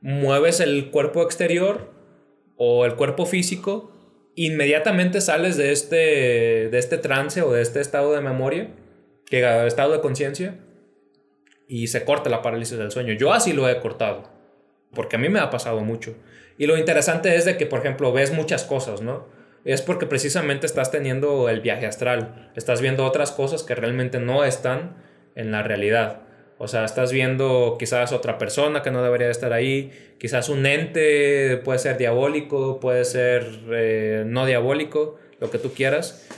mueves 0.00 0.60
el 0.60 0.90
cuerpo 0.90 1.22
exterior 1.22 1.92
o 2.56 2.84
el 2.84 2.94
cuerpo 2.94 3.26
físico, 3.26 3.92
inmediatamente 4.34 5.20
sales 5.20 5.56
de 5.56 5.72
este, 5.72 5.96
de 6.70 6.78
este 6.78 6.98
trance 6.98 7.42
o 7.42 7.52
de 7.52 7.62
este 7.62 7.80
estado 7.80 8.12
de 8.12 8.20
memoria, 8.20 8.70
que 9.26 9.66
estado 9.66 9.92
de 9.92 10.00
conciencia, 10.00 10.58
y 11.66 11.86
se 11.88 12.04
corta 12.04 12.30
la 12.30 12.42
parálisis 12.42 12.78
del 12.78 12.90
sueño. 12.90 13.14
Yo 13.14 13.32
así 13.32 13.52
lo 13.52 13.68
he 13.68 13.80
cortado, 13.80 14.30
porque 14.92 15.16
a 15.16 15.18
mí 15.18 15.28
me 15.28 15.40
ha 15.40 15.50
pasado 15.50 15.80
mucho. 15.80 16.14
Y 16.58 16.66
lo 16.66 16.78
interesante 16.78 17.34
es 17.36 17.44
de 17.44 17.56
que, 17.56 17.66
por 17.66 17.80
ejemplo, 17.80 18.12
ves 18.12 18.32
muchas 18.32 18.64
cosas, 18.64 19.00
¿no? 19.02 19.26
Es 19.64 19.82
porque 19.82 20.06
precisamente 20.06 20.66
estás 20.66 20.90
teniendo 20.90 21.48
el 21.48 21.60
viaje 21.60 21.86
astral, 21.86 22.52
estás 22.54 22.80
viendo 22.80 23.04
otras 23.04 23.32
cosas 23.32 23.62
que 23.62 23.74
realmente 23.74 24.20
no 24.20 24.44
están 24.44 24.96
en 25.34 25.50
la 25.50 25.62
realidad. 25.62 26.23
O 26.58 26.68
sea, 26.68 26.84
estás 26.84 27.12
viendo 27.12 27.76
quizás 27.78 28.12
otra 28.12 28.38
persona 28.38 28.82
que 28.82 28.90
no 28.90 29.02
debería 29.02 29.28
estar 29.28 29.52
ahí, 29.52 29.90
quizás 30.18 30.48
un 30.48 30.64
ente, 30.66 31.56
puede 31.64 31.78
ser 31.78 31.98
diabólico, 31.98 32.78
puede 32.78 33.04
ser 33.04 33.44
eh, 33.72 34.24
no 34.26 34.46
diabólico, 34.46 35.18
lo 35.40 35.50
que 35.50 35.58
tú 35.58 35.72
quieras. 35.72 36.28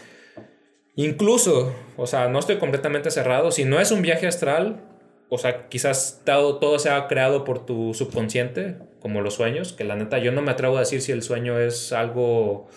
Incluso, 0.95 1.75
o 1.99 2.07
sea, 2.07 2.29
no 2.29 2.39
estoy 2.39 2.57
completamente 2.57 3.11
cerrado, 3.11 3.51
si 3.53 3.67
no 3.67 3.79
es 3.79 3.91
un 3.91 4.01
viaje 4.01 4.27
astral, 4.27 4.81
o 5.29 5.37
sea, 5.37 5.69
quizás 5.69 6.23
todo, 6.25 6.59
todo 6.59 6.79
sea 6.79 7.07
creado 7.09 7.45
por 7.45 7.67
tu 7.67 7.93
subconsciente, 7.93 8.77
como 9.01 9.21
los 9.21 9.35
sueños, 9.35 9.75
que 9.75 9.85
la 9.85 9.97
neta 9.97 10.19
yo 10.19 10.33
no 10.33 10.41
me 10.41 10.53
atrevo 10.53 10.77
a 10.77 10.81
decir 10.81 11.03
si 11.03 11.13
el 11.13 11.23
sueño 11.23 11.59
es 11.61 11.93
algo 11.93 12.69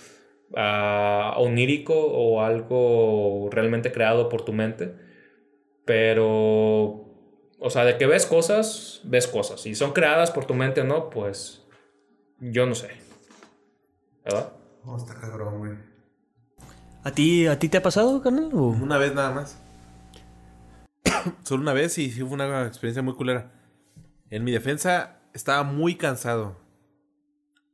uh, 0.52 1.38
onírico 1.38 1.94
o 1.96 2.42
algo 2.42 3.50
realmente 3.52 3.92
creado 3.92 4.28
por 4.30 4.44
tu 4.44 4.52
mente, 4.52 4.94
pero 5.86 7.09
o 7.60 7.70
sea, 7.70 7.84
de 7.84 7.98
que 7.98 8.06
ves 8.06 8.26
cosas, 8.26 9.02
ves 9.04 9.28
cosas. 9.28 9.62
Si 9.62 9.76
son 9.76 9.92
creadas 9.92 10.32
por 10.32 10.46
tu 10.46 10.54
mente 10.54 10.82
o 10.82 10.86
no, 10.86 11.10
pues 11.10 11.66
yo 12.40 12.66
no 12.66 12.76
sé. 12.76 12.90
¿Verdad? 14.24 14.54
Oh, 14.86 14.96
está 14.98 15.16
cabrón, 15.20 15.60
güey. 15.60 15.74
¿A 17.04 17.12
ti, 17.12 17.48
¿A 17.48 17.60
ti 17.60 17.70
te 17.70 17.78
ha 17.78 17.84
pasado, 17.84 18.22
carnal? 18.22 18.50
o? 18.54 18.68
Una 18.68 18.98
vez 18.98 19.14
nada 19.14 19.32
más. 19.32 19.62
Solo 21.44 21.62
una 21.62 21.74
vez 21.74 21.98
y 21.98 22.12
sí 22.12 22.22
fue 22.22 22.34
una 22.34 22.66
experiencia 22.66 23.02
muy 23.02 23.16
culera. 23.16 23.52
En 24.30 24.44
mi 24.44 24.52
defensa 24.52 25.22
estaba 25.34 25.64
muy 25.64 25.96
cansado. 25.96 26.58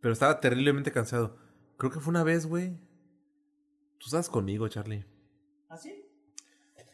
Pero 0.02 0.14
estaba 0.14 0.40
terriblemente 0.40 0.92
cansado. 0.92 1.38
Creo 1.78 1.92
que 1.92 2.00
fue 2.00 2.12
una 2.12 2.24
vez, 2.24 2.46
güey. 2.46 2.78
Tú 3.98 4.06
estabas 4.06 4.30
conmigo, 4.30 4.68
Charlie. 4.68 5.06
¿Ah, 5.70 5.78
sí? 5.78 6.06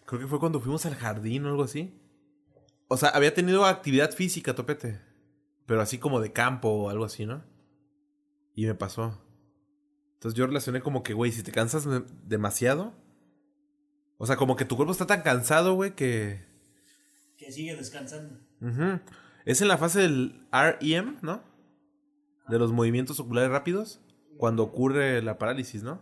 Creo 0.05 0.19
que 0.19 0.27
fue 0.27 0.39
cuando 0.39 0.59
fuimos 0.59 0.85
al 0.85 0.95
jardín 0.95 1.45
o 1.45 1.49
algo 1.49 1.63
así. 1.63 1.97
O 2.93 2.97
sea, 2.97 3.07
había 3.07 3.33
tenido 3.33 3.63
actividad 3.63 4.11
física, 4.11 4.53
topete. 4.53 4.99
Pero 5.65 5.79
así 5.79 5.97
como 5.97 6.19
de 6.19 6.33
campo 6.33 6.67
o 6.67 6.89
algo 6.89 7.05
así, 7.05 7.25
¿no? 7.25 7.41
Y 8.53 8.65
me 8.65 8.75
pasó. 8.75 9.17
Entonces 10.15 10.37
yo 10.37 10.45
relacioné 10.45 10.81
como 10.81 11.01
que, 11.01 11.13
güey, 11.13 11.31
si 11.31 11.41
te 11.41 11.53
cansas 11.53 11.87
demasiado. 12.27 12.93
O 14.17 14.25
sea, 14.25 14.35
como 14.35 14.57
que 14.57 14.65
tu 14.65 14.75
cuerpo 14.75 14.91
está 14.91 15.07
tan 15.07 15.21
cansado, 15.21 15.73
güey, 15.73 15.95
que. 15.95 16.43
Que 17.37 17.49
sigue 17.53 17.77
descansando. 17.77 18.37
Ujú. 18.59 18.99
Es 19.45 19.61
en 19.61 19.69
la 19.69 19.77
fase 19.77 20.01
del 20.01 20.45
REM, 20.51 21.15
¿no? 21.21 21.41
De 22.49 22.59
los 22.59 22.73
movimientos 22.73 23.21
oculares 23.21 23.51
rápidos. 23.51 24.01
Cuando 24.35 24.63
ocurre 24.63 25.21
la 25.21 25.37
parálisis, 25.37 25.81
¿no? 25.81 26.01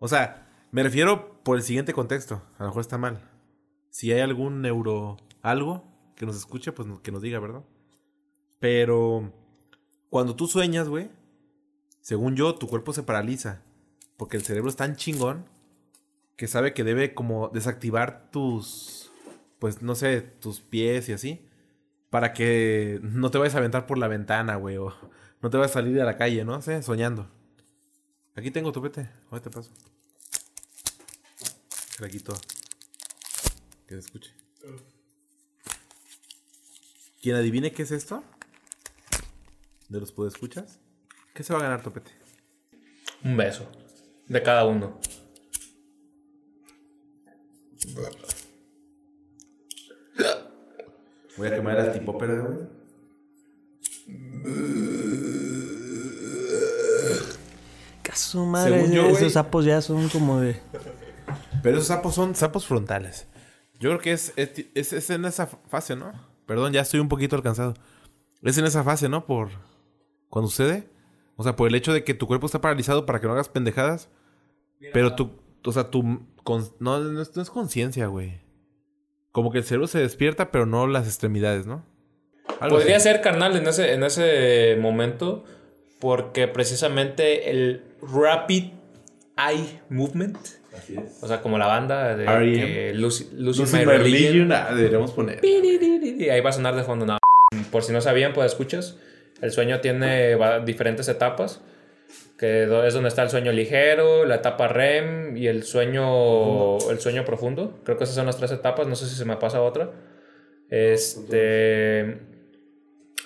O 0.00 0.08
sea, 0.08 0.48
me 0.72 0.82
refiero 0.82 1.40
por 1.44 1.58
el 1.58 1.62
siguiente 1.62 1.92
contexto. 1.92 2.42
A 2.58 2.64
lo 2.64 2.70
mejor 2.70 2.80
está 2.80 2.98
mal. 2.98 3.20
Si 3.90 4.10
hay 4.10 4.18
algún 4.18 4.62
neuro 4.62 5.16
algo 5.40 5.93
que 6.16 6.26
nos 6.26 6.36
escuche, 6.36 6.72
pues 6.72 6.88
que 7.02 7.12
nos 7.12 7.22
diga, 7.22 7.38
¿verdad? 7.38 7.64
Pero 8.60 9.32
cuando 10.10 10.36
tú 10.36 10.46
sueñas, 10.46 10.88
güey, 10.88 11.10
según 12.00 12.36
yo, 12.36 12.54
tu 12.54 12.68
cuerpo 12.68 12.92
se 12.92 13.02
paraliza. 13.02 13.62
Porque 14.16 14.36
el 14.36 14.44
cerebro 14.44 14.70
es 14.70 14.76
tan 14.76 14.96
chingón 14.96 15.46
que 16.36 16.46
sabe 16.46 16.74
que 16.74 16.84
debe 16.84 17.14
como 17.14 17.48
desactivar 17.48 18.30
tus, 18.30 19.10
pues 19.58 19.82
no 19.82 19.94
sé, 19.94 20.20
tus 20.20 20.60
pies 20.60 21.08
y 21.08 21.12
así. 21.12 21.48
Para 22.10 22.32
que 22.32 23.00
no 23.02 23.30
te 23.30 23.38
vayas 23.38 23.54
a 23.54 23.58
aventar 23.58 23.86
por 23.86 23.98
la 23.98 24.08
ventana, 24.08 24.56
güey. 24.56 24.76
O 24.76 24.94
no 25.42 25.50
te 25.50 25.56
vayas 25.56 25.72
a 25.72 25.80
salir 25.80 26.00
a 26.00 26.04
la 26.04 26.16
calle, 26.16 26.44
¿no? 26.44 26.60
sé, 26.62 26.82
soñando. 26.82 27.28
Aquí 28.36 28.50
tengo 28.50 28.72
tu 28.72 28.82
pete. 28.82 29.08
Ahora 29.30 29.42
te 29.42 29.50
paso. 29.50 29.72
Se 31.96 32.02
la 32.02 32.08
quito. 32.08 32.34
Que 33.86 33.94
se 33.94 34.00
escuche. 34.00 34.32
Quien 37.24 37.36
adivine 37.36 37.72
qué 37.72 37.84
es 37.84 37.90
esto, 37.90 38.22
de 39.88 39.98
los 39.98 40.12
escuchas, 40.28 40.78
¿qué 41.32 41.42
se 41.42 41.54
va 41.54 41.60
a 41.60 41.62
ganar, 41.62 41.80
Topete? 41.82 42.10
Un 43.24 43.34
beso. 43.34 43.66
De 44.28 44.42
cada 44.42 44.66
uno. 44.66 45.00
Voy 51.36 51.48
a 51.48 51.54
quemar 51.54 51.78
al 51.78 51.92
tipo 51.92 52.16
pero 52.18 52.44
güey. 52.44 52.66
Caso 58.02 58.44
madre, 58.44 58.80
Según 58.80 58.92
yo, 58.92 59.06
esos 59.06 59.18
güey. 59.20 59.30
sapos 59.30 59.64
ya 59.64 59.80
son 59.80 60.08
como 60.08 60.40
de. 60.40 60.60
Pero 61.62 61.76
esos 61.76 61.88
sapos 61.88 62.14
son 62.14 62.34
sapos 62.34 62.66
frontales. 62.66 63.26
Yo 63.80 63.90
creo 63.90 63.98
que 64.00 64.12
es, 64.12 64.32
es, 64.36 64.50
es- 64.74 64.92
es 64.92 65.10
en 65.10 65.24
esa 65.24 65.46
fase, 65.46 65.96
¿no? 65.96 66.12
Perdón, 66.46 66.72
ya 66.72 66.80
estoy 66.82 67.00
un 67.00 67.08
poquito 67.08 67.36
alcanzado. 67.36 67.74
Es 68.42 68.58
en 68.58 68.64
esa 68.66 68.84
fase, 68.84 69.08
¿no? 69.08 69.26
Por 69.26 69.48
cuando 70.28 70.50
sucede. 70.50 70.88
O 71.36 71.42
sea, 71.42 71.56
por 71.56 71.68
el 71.68 71.74
hecho 71.74 71.92
de 71.92 72.04
que 72.04 72.14
tu 72.14 72.26
cuerpo 72.26 72.46
está 72.46 72.60
paralizado 72.60 73.06
para 73.06 73.20
que 73.20 73.26
no 73.26 73.32
hagas 73.32 73.48
pendejadas. 73.48 74.08
Pero 74.92 75.14
tu, 75.14 75.30
o 75.64 75.72
sea, 75.72 75.90
tu... 75.90 76.20
con- 76.42 76.68
no, 76.78 76.98
no 77.00 77.22
es, 77.22 77.34
no 77.34 77.42
es 77.42 77.50
conciencia, 77.50 78.06
güey. 78.08 78.40
Como 79.32 79.50
que 79.50 79.58
el 79.58 79.64
cerebro 79.64 79.86
se 79.86 79.98
despierta, 79.98 80.50
pero 80.52 80.66
no 80.66 80.86
las 80.86 81.06
extremidades, 81.06 81.66
¿no? 81.66 81.84
Algo 82.60 82.76
Podría 82.76 82.96
así. 82.98 83.04
ser 83.08 83.20
carnal 83.20 83.56
en 83.56 83.66
ese, 83.66 83.94
en 83.94 84.04
ese 84.04 84.76
momento. 84.80 85.44
Porque 86.00 86.46
precisamente 86.48 87.50
el 87.50 87.82
Rapid 88.02 88.72
Eye 89.38 89.80
Movement. 89.88 90.36
Así 90.76 90.96
es. 90.96 91.22
O 91.22 91.28
sea, 91.28 91.40
como 91.40 91.58
la 91.58 91.66
banda 91.66 92.16
de 92.16 92.24
R.E.M.. 92.24 92.66
que 92.66 92.94
Lucy, 92.94 93.28
Lucy 93.36 93.60
Lucy 93.60 93.76
My 93.76 93.84
Religion. 93.84 94.32
Religion, 94.32 94.52
ah, 94.52 94.74
deberíamos 94.74 95.12
poner. 95.12 95.44
Y 95.44 96.28
ahí 96.28 96.40
va 96.40 96.50
a 96.50 96.52
sonar 96.52 96.74
de 96.74 96.82
fondo. 96.82 97.06
No. 97.06 97.18
Por 97.70 97.82
si 97.82 97.92
no 97.92 98.00
sabían, 98.00 98.32
pues 98.32 98.52
escuchas. 98.52 98.96
El 99.40 99.52
sueño 99.52 99.80
tiene 99.80 100.36
diferentes 100.64 101.08
etapas. 101.08 101.60
Que 102.38 102.64
es 102.64 102.94
donde 102.94 103.08
está 103.08 103.22
el 103.22 103.30
sueño 103.30 103.52
ligero, 103.52 104.24
la 104.24 104.36
etapa 104.36 104.66
REM 104.66 105.36
y 105.36 105.46
el 105.46 105.62
sueño, 105.62 106.78
el 106.90 106.98
sueño 106.98 107.24
profundo. 107.24 107.78
Creo 107.84 107.96
que 107.96 108.04
esas 108.04 108.16
son 108.16 108.26
las 108.26 108.36
tres 108.36 108.50
etapas. 108.50 108.86
No 108.86 108.96
sé 108.96 109.06
si 109.06 109.14
se 109.14 109.24
me 109.24 109.36
pasa 109.36 109.62
otra. 109.62 109.90
Este. 110.68 112.00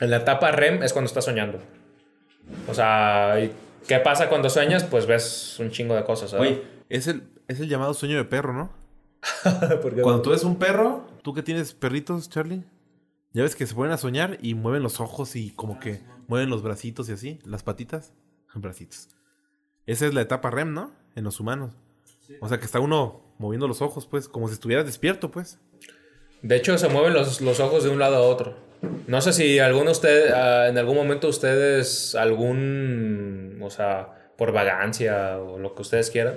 En 0.01 0.11
la 0.11 0.19
etapa 0.19 0.53
REM 0.53 0.83
es 0.83 0.93
cuando 0.93 1.07
estás 1.07 1.25
soñando. 1.25 1.59
O 2.69 2.75
sea, 2.75 3.41
¿y 3.41 3.51
¿qué 3.87 3.99
pasa 3.99 4.29
cuando 4.29 4.51
sueñas? 4.51 4.85
Pues 4.85 5.07
ves 5.07 5.57
un 5.59 5.71
chingo 5.71 5.95
de 5.97 6.05
cosas. 6.05 6.31
¿sabes? 6.31 6.51
Oye, 6.51 6.63
es 6.89 7.07
el, 7.07 7.29
es 7.49 7.61
el 7.61 7.69
llamado 7.69 7.95
sueño 7.95 8.17
de 8.17 8.25
perro, 8.25 8.53
¿no? 8.53 8.71
Porque- 9.83 10.03
Cuando 10.03 10.23
tú 10.23 10.31
ves 10.31 10.45
un 10.45 10.57
perro, 10.59 11.07
tú 11.23 11.35
que 11.35 11.43
tienes 11.43 11.75
perritos, 11.75 12.29
Charlie, 12.29 12.65
ya 13.33 13.43
ves 13.43 13.55
que 13.57 13.67
se 13.67 13.75
ponen 13.75 13.93
a 13.93 13.99
soñar 13.99 14.39
y 14.41 14.55
mueven 14.55 14.83
los 14.83 15.01
ojos 15.01 15.37
y 15.37 15.51
como 15.51 15.79
que 15.81 16.01
mueven 16.29 16.51
los 16.51 16.63
bracitos 16.63 17.09
y 17.09 17.13
así, 17.13 17.39
las 17.45 17.63
patitas, 17.63 18.13
bracitos. 18.55 19.09
Esa 19.87 20.07
es 20.07 20.15
la 20.15 20.21
etapa 20.23 20.51
REM, 20.51 20.73
¿no? 20.75 20.93
En 21.15 21.25
los 21.25 21.41
humanos. 21.41 21.73
O 22.41 22.49
sea 22.49 22.59
que 22.59 22.67
está 22.67 22.79
uno 22.79 23.23
moviendo 23.39 23.67
los 23.67 23.81
ojos, 23.81 24.07
pues, 24.07 24.29
como 24.29 24.49
si 24.49 24.55
estuvieras 24.55 24.85
despierto, 24.85 25.31
pues. 25.31 25.59
De 26.43 26.57
hecho, 26.57 26.77
se 26.77 26.89
mueven 26.89 27.15
los, 27.15 27.41
los 27.41 27.59
ojos 27.61 27.85
de 27.85 27.91
un 27.91 27.99
lado 27.99 28.17
a 28.17 28.21
otro. 28.21 28.55
No 29.07 29.21
sé 29.23 29.33
si 29.33 29.59
alguno 29.59 29.91
usted, 29.91 30.31
ah, 30.33 30.69
en 30.69 30.77
algún 30.79 30.95
momento 30.97 31.27
ustedes, 31.29 32.15
algún, 32.15 33.59
o 33.63 33.71
sea, 33.71 34.31
por 34.37 34.53
vagancia 34.53 35.39
o 35.39 35.59
lo 35.59 35.75
que 35.75 35.83
ustedes 35.83 36.11
quieran, 36.11 36.37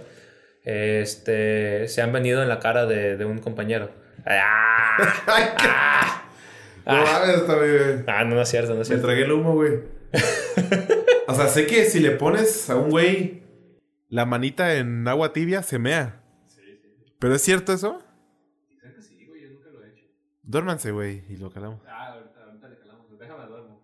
este, 0.64 1.88
se 1.88 2.02
han 2.02 2.12
venido 2.12 2.42
en 2.44 2.50
la 2.50 2.60
cara 2.60 2.86
de, 2.86 3.18
de 3.18 3.26
un 3.26 3.40
compañero. 3.40 3.92
¡Ah! 4.26 6.24
No 6.86 6.94
mames, 7.04 7.48
me, 7.48 8.04
Ah, 8.12 8.24
no, 8.24 8.36
no 8.36 8.42
es 8.42 8.50
cierto, 8.50 8.74
no 8.74 8.82
es 8.82 8.90
me 8.90 8.96
cierto. 8.96 9.06
tragué 9.08 9.24
el 9.24 9.32
humo, 9.32 9.54
güey. 9.54 9.80
o 11.28 11.36
sea, 11.36 11.48
sé 11.48 11.68
que 11.68 11.86
si 11.86 12.00
le 12.00 12.12
pones 12.12 12.70
a 12.70 12.76
un 12.76 12.90
güey 12.90 13.44
la 14.10 14.26
manita 14.26 14.76
en 14.76 15.08
agua 15.08 15.32
tibia, 15.32 15.64
se 15.64 15.80
mea. 15.80 16.22
¿Pero 17.20 17.36
es 17.36 17.42
cierto 17.44 17.72
eso? 17.72 18.02
Creo 18.80 18.96
que 18.96 19.02
sí, 19.02 19.26
güey, 19.28 19.44
yo 19.44 19.50
nunca 19.52 19.70
lo 19.70 19.84
he 19.86 19.90
hecho. 19.92 20.06
Duérmanse, 20.44 20.92
güey, 20.92 21.24
y 21.30 21.38
lo 21.38 21.52
calamos. 21.52 21.80
Ah, 21.88 22.14
ahorita, 22.14 22.44
ahorita 22.44 22.68
le 22.68 22.78
calamos, 22.80 23.06
déjame 23.20 23.46
duermo. 23.46 23.82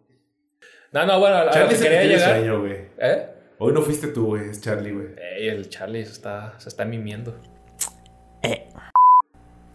No, 0.92 1.06
no, 1.06 1.20
bueno, 1.20 1.36
a 1.38 1.44
lo 1.46 1.52
Charlie 1.52 1.76
que 1.78 1.82
quería 1.84 2.04
llegar. 2.04 2.38
sueño, 2.40 2.60
güey. 2.62 2.78
¿Eh? 2.98 3.30
Hoy 3.60 3.74
no 3.74 3.82
fuiste 3.82 4.08
tú, 4.08 4.28
güey, 4.28 4.50
es 4.50 4.62
Charlie, 4.62 4.92
güey. 4.92 5.08
Ey, 5.38 5.48
el 5.50 5.68
Charlie 5.70 6.06
se 6.06 6.12
está, 6.12 6.54
se 6.60 6.70
está 6.70 6.86
mimiendo. 6.86 7.36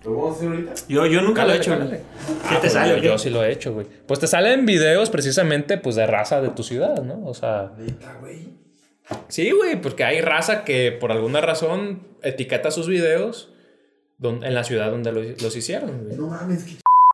¿Lo 0.05 0.17
vamos 0.17 0.33
a 0.35 0.37
hacer 0.39 0.49
ahorita? 0.49 0.73
Yo, 0.89 1.07
yo 1.07 1.21
nunca 1.23 1.45
lo 1.45 1.53
he 1.53 1.57
hecho. 1.59 1.71
Cálale, 1.71 2.01
cálale. 2.01 2.43
¿Qué 2.49 2.55
te 2.57 2.61
pues 2.61 2.73
sale, 2.73 3.01
Yo, 3.01 3.13
qué? 3.13 3.19
sí 3.19 3.31
lo 3.31 3.45
he 3.45 3.53
hecho, 3.53 3.73
güey. 3.73 3.87
Pues 4.07 4.19
te 4.19 4.27
salen 4.27 4.67
videos 4.67 5.11
precisamente 5.11 5.79
pues 5.79 5.95
de 5.95 6.07
raza 6.09 6.41
de 6.41 6.49
tu 6.49 6.65
ciudad, 6.65 7.03
¿no? 7.05 7.25
O 7.25 7.35
sea, 7.35 7.71
Neta, 7.79 8.17
güey. 8.21 8.49
sí, 9.29 9.53
güey, 9.53 9.81
porque 9.81 10.03
hay 10.03 10.21
raza 10.21 10.65
que 10.65 10.91
por 10.91 11.13
alguna 11.13 11.41
razón 11.41 12.03
etiqueta 12.23 12.73
sus 12.73 12.89
videos 12.89 13.53
don- 14.19 14.43
en 14.43 14.55
la 14.57 14.65
ciudad 14.65 14.91
donde 14.91 15.13
los, 15.13 15.41
los 15.41 15.55
hicieron, 15.55 16.05
güey. 16.07 16.17
No 16.17 16.27
mames, 16.27 16.65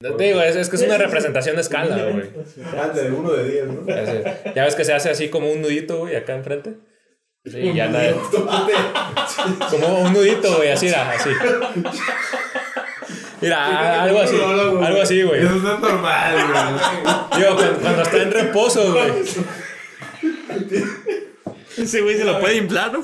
que 0.00 0.10
Te 0.10 0.24
Digo, 0.24 0.40
es, 0.40 0.56
es 0.56 0.68
que 0.68 0.76
es 0.76 0.82
una 0.82 0.98
representación 0.98 1.56
de 1.56 1.62
escala, 1.62 1.96
güey. 2.10 2.30
De 2.94 3.10
uno 3.10 3.32
de 3.32 3.48
10, 3.48 3.66
¿no? 3.66 4.54
Ya 4.54 4.64
ves 4.64 4.74
que 4.74 4.84
se 4.84 4.92
hace 4.92 5.10
así 5.10 5.28
como 5.28 5.50
un 5.50 5.60
nudito, 5.60 5.98
güey, 5.98 6.14
acá 6.16 6.34
enfrente. 6.34 6.74
Sí, 7.44 7.72
ya 7.74 7.86
anda. 7.86 8.00
Como 9.70 10.00
un 10.00 10.12
nudito, 10.12 10.56
güey, 10.56 10.70
así, 10.70 10.88
era, 10.88 11.10
así. 11.12 11.30
Mira, 13.40 14.02
algo 14.02 14.20
así. 14.20 14.36
Algo 14.36 15.00
así, 15.00 15.22
güey. 15.22 15.44
Eso 15.44 15.54
no 15.54 15.74
es 15.74 15.80
normal, 15.80 16.34
güey. 16.34 17.40
Digo, 17.40 17.56
cuando, 17.56 17.80
cuando 17.80 18.02
está 18.02 18.22
en 18.22 18.32
reposo, 18.32 18.92
güey. 18.92 19.12
Ese 21.78 22.00
güey 22.02 22.18
se 22.18 22.24
lo 22.24 22.38
puede 22.40 22.56
inflar, 22.56 22.92
¿no? 22.92 23.02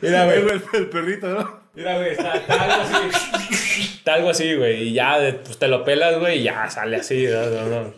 Mira, 0.00 0.24
güey. 0.24 0.38
El, 0.38 0.62
el 0.72 0.88
perrito, 0.88 1.26
¿no? 1.28 1.60
Mira, 1.74 1.96
güey, 1.98 2.12
está, 2.12 2.34
está 2.34 2.62
algo 2.62 2.82
así. 2.82 3.65
Algo 4.06 4.30
así, 4.30 4.54
güey. 4.54 4.88
Y 4.88 4.92
ya 4.94 5.18
pues, 5.44 5.58
te 5.58 5.68
lo 5.68 5.84
pelas, 5.84 6.18
güey, 6.18 6.40
y 6.40 6.42
ya 6.44 6.70
sale 6.70 6.96
así. 6.96 7.26
No, 7.26 7.50
no, 7.50 7.68
no. 7.68 7.94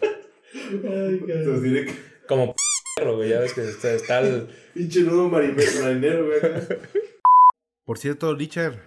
Entonces 0.52 1.62
diré 1.62 1.86
que 1.86 1.94
Como 2.26 2.54
perro, 2.96 3.16
güey. 3.16 3.28
Ya 3.30 3.40
ves 3.40 3.52
que 3.52 3.62
está, 3.62 3.92
está 3.92 4.20
el. 4.20 4.48
pinche 4.74 5.00
nudo 5.00 5.28
marinero, 5.28 6.26
güey. 6.26 6.40
Por 7.84 7.98
cierto, 7.98 8.34
Licher, 8.34 8.80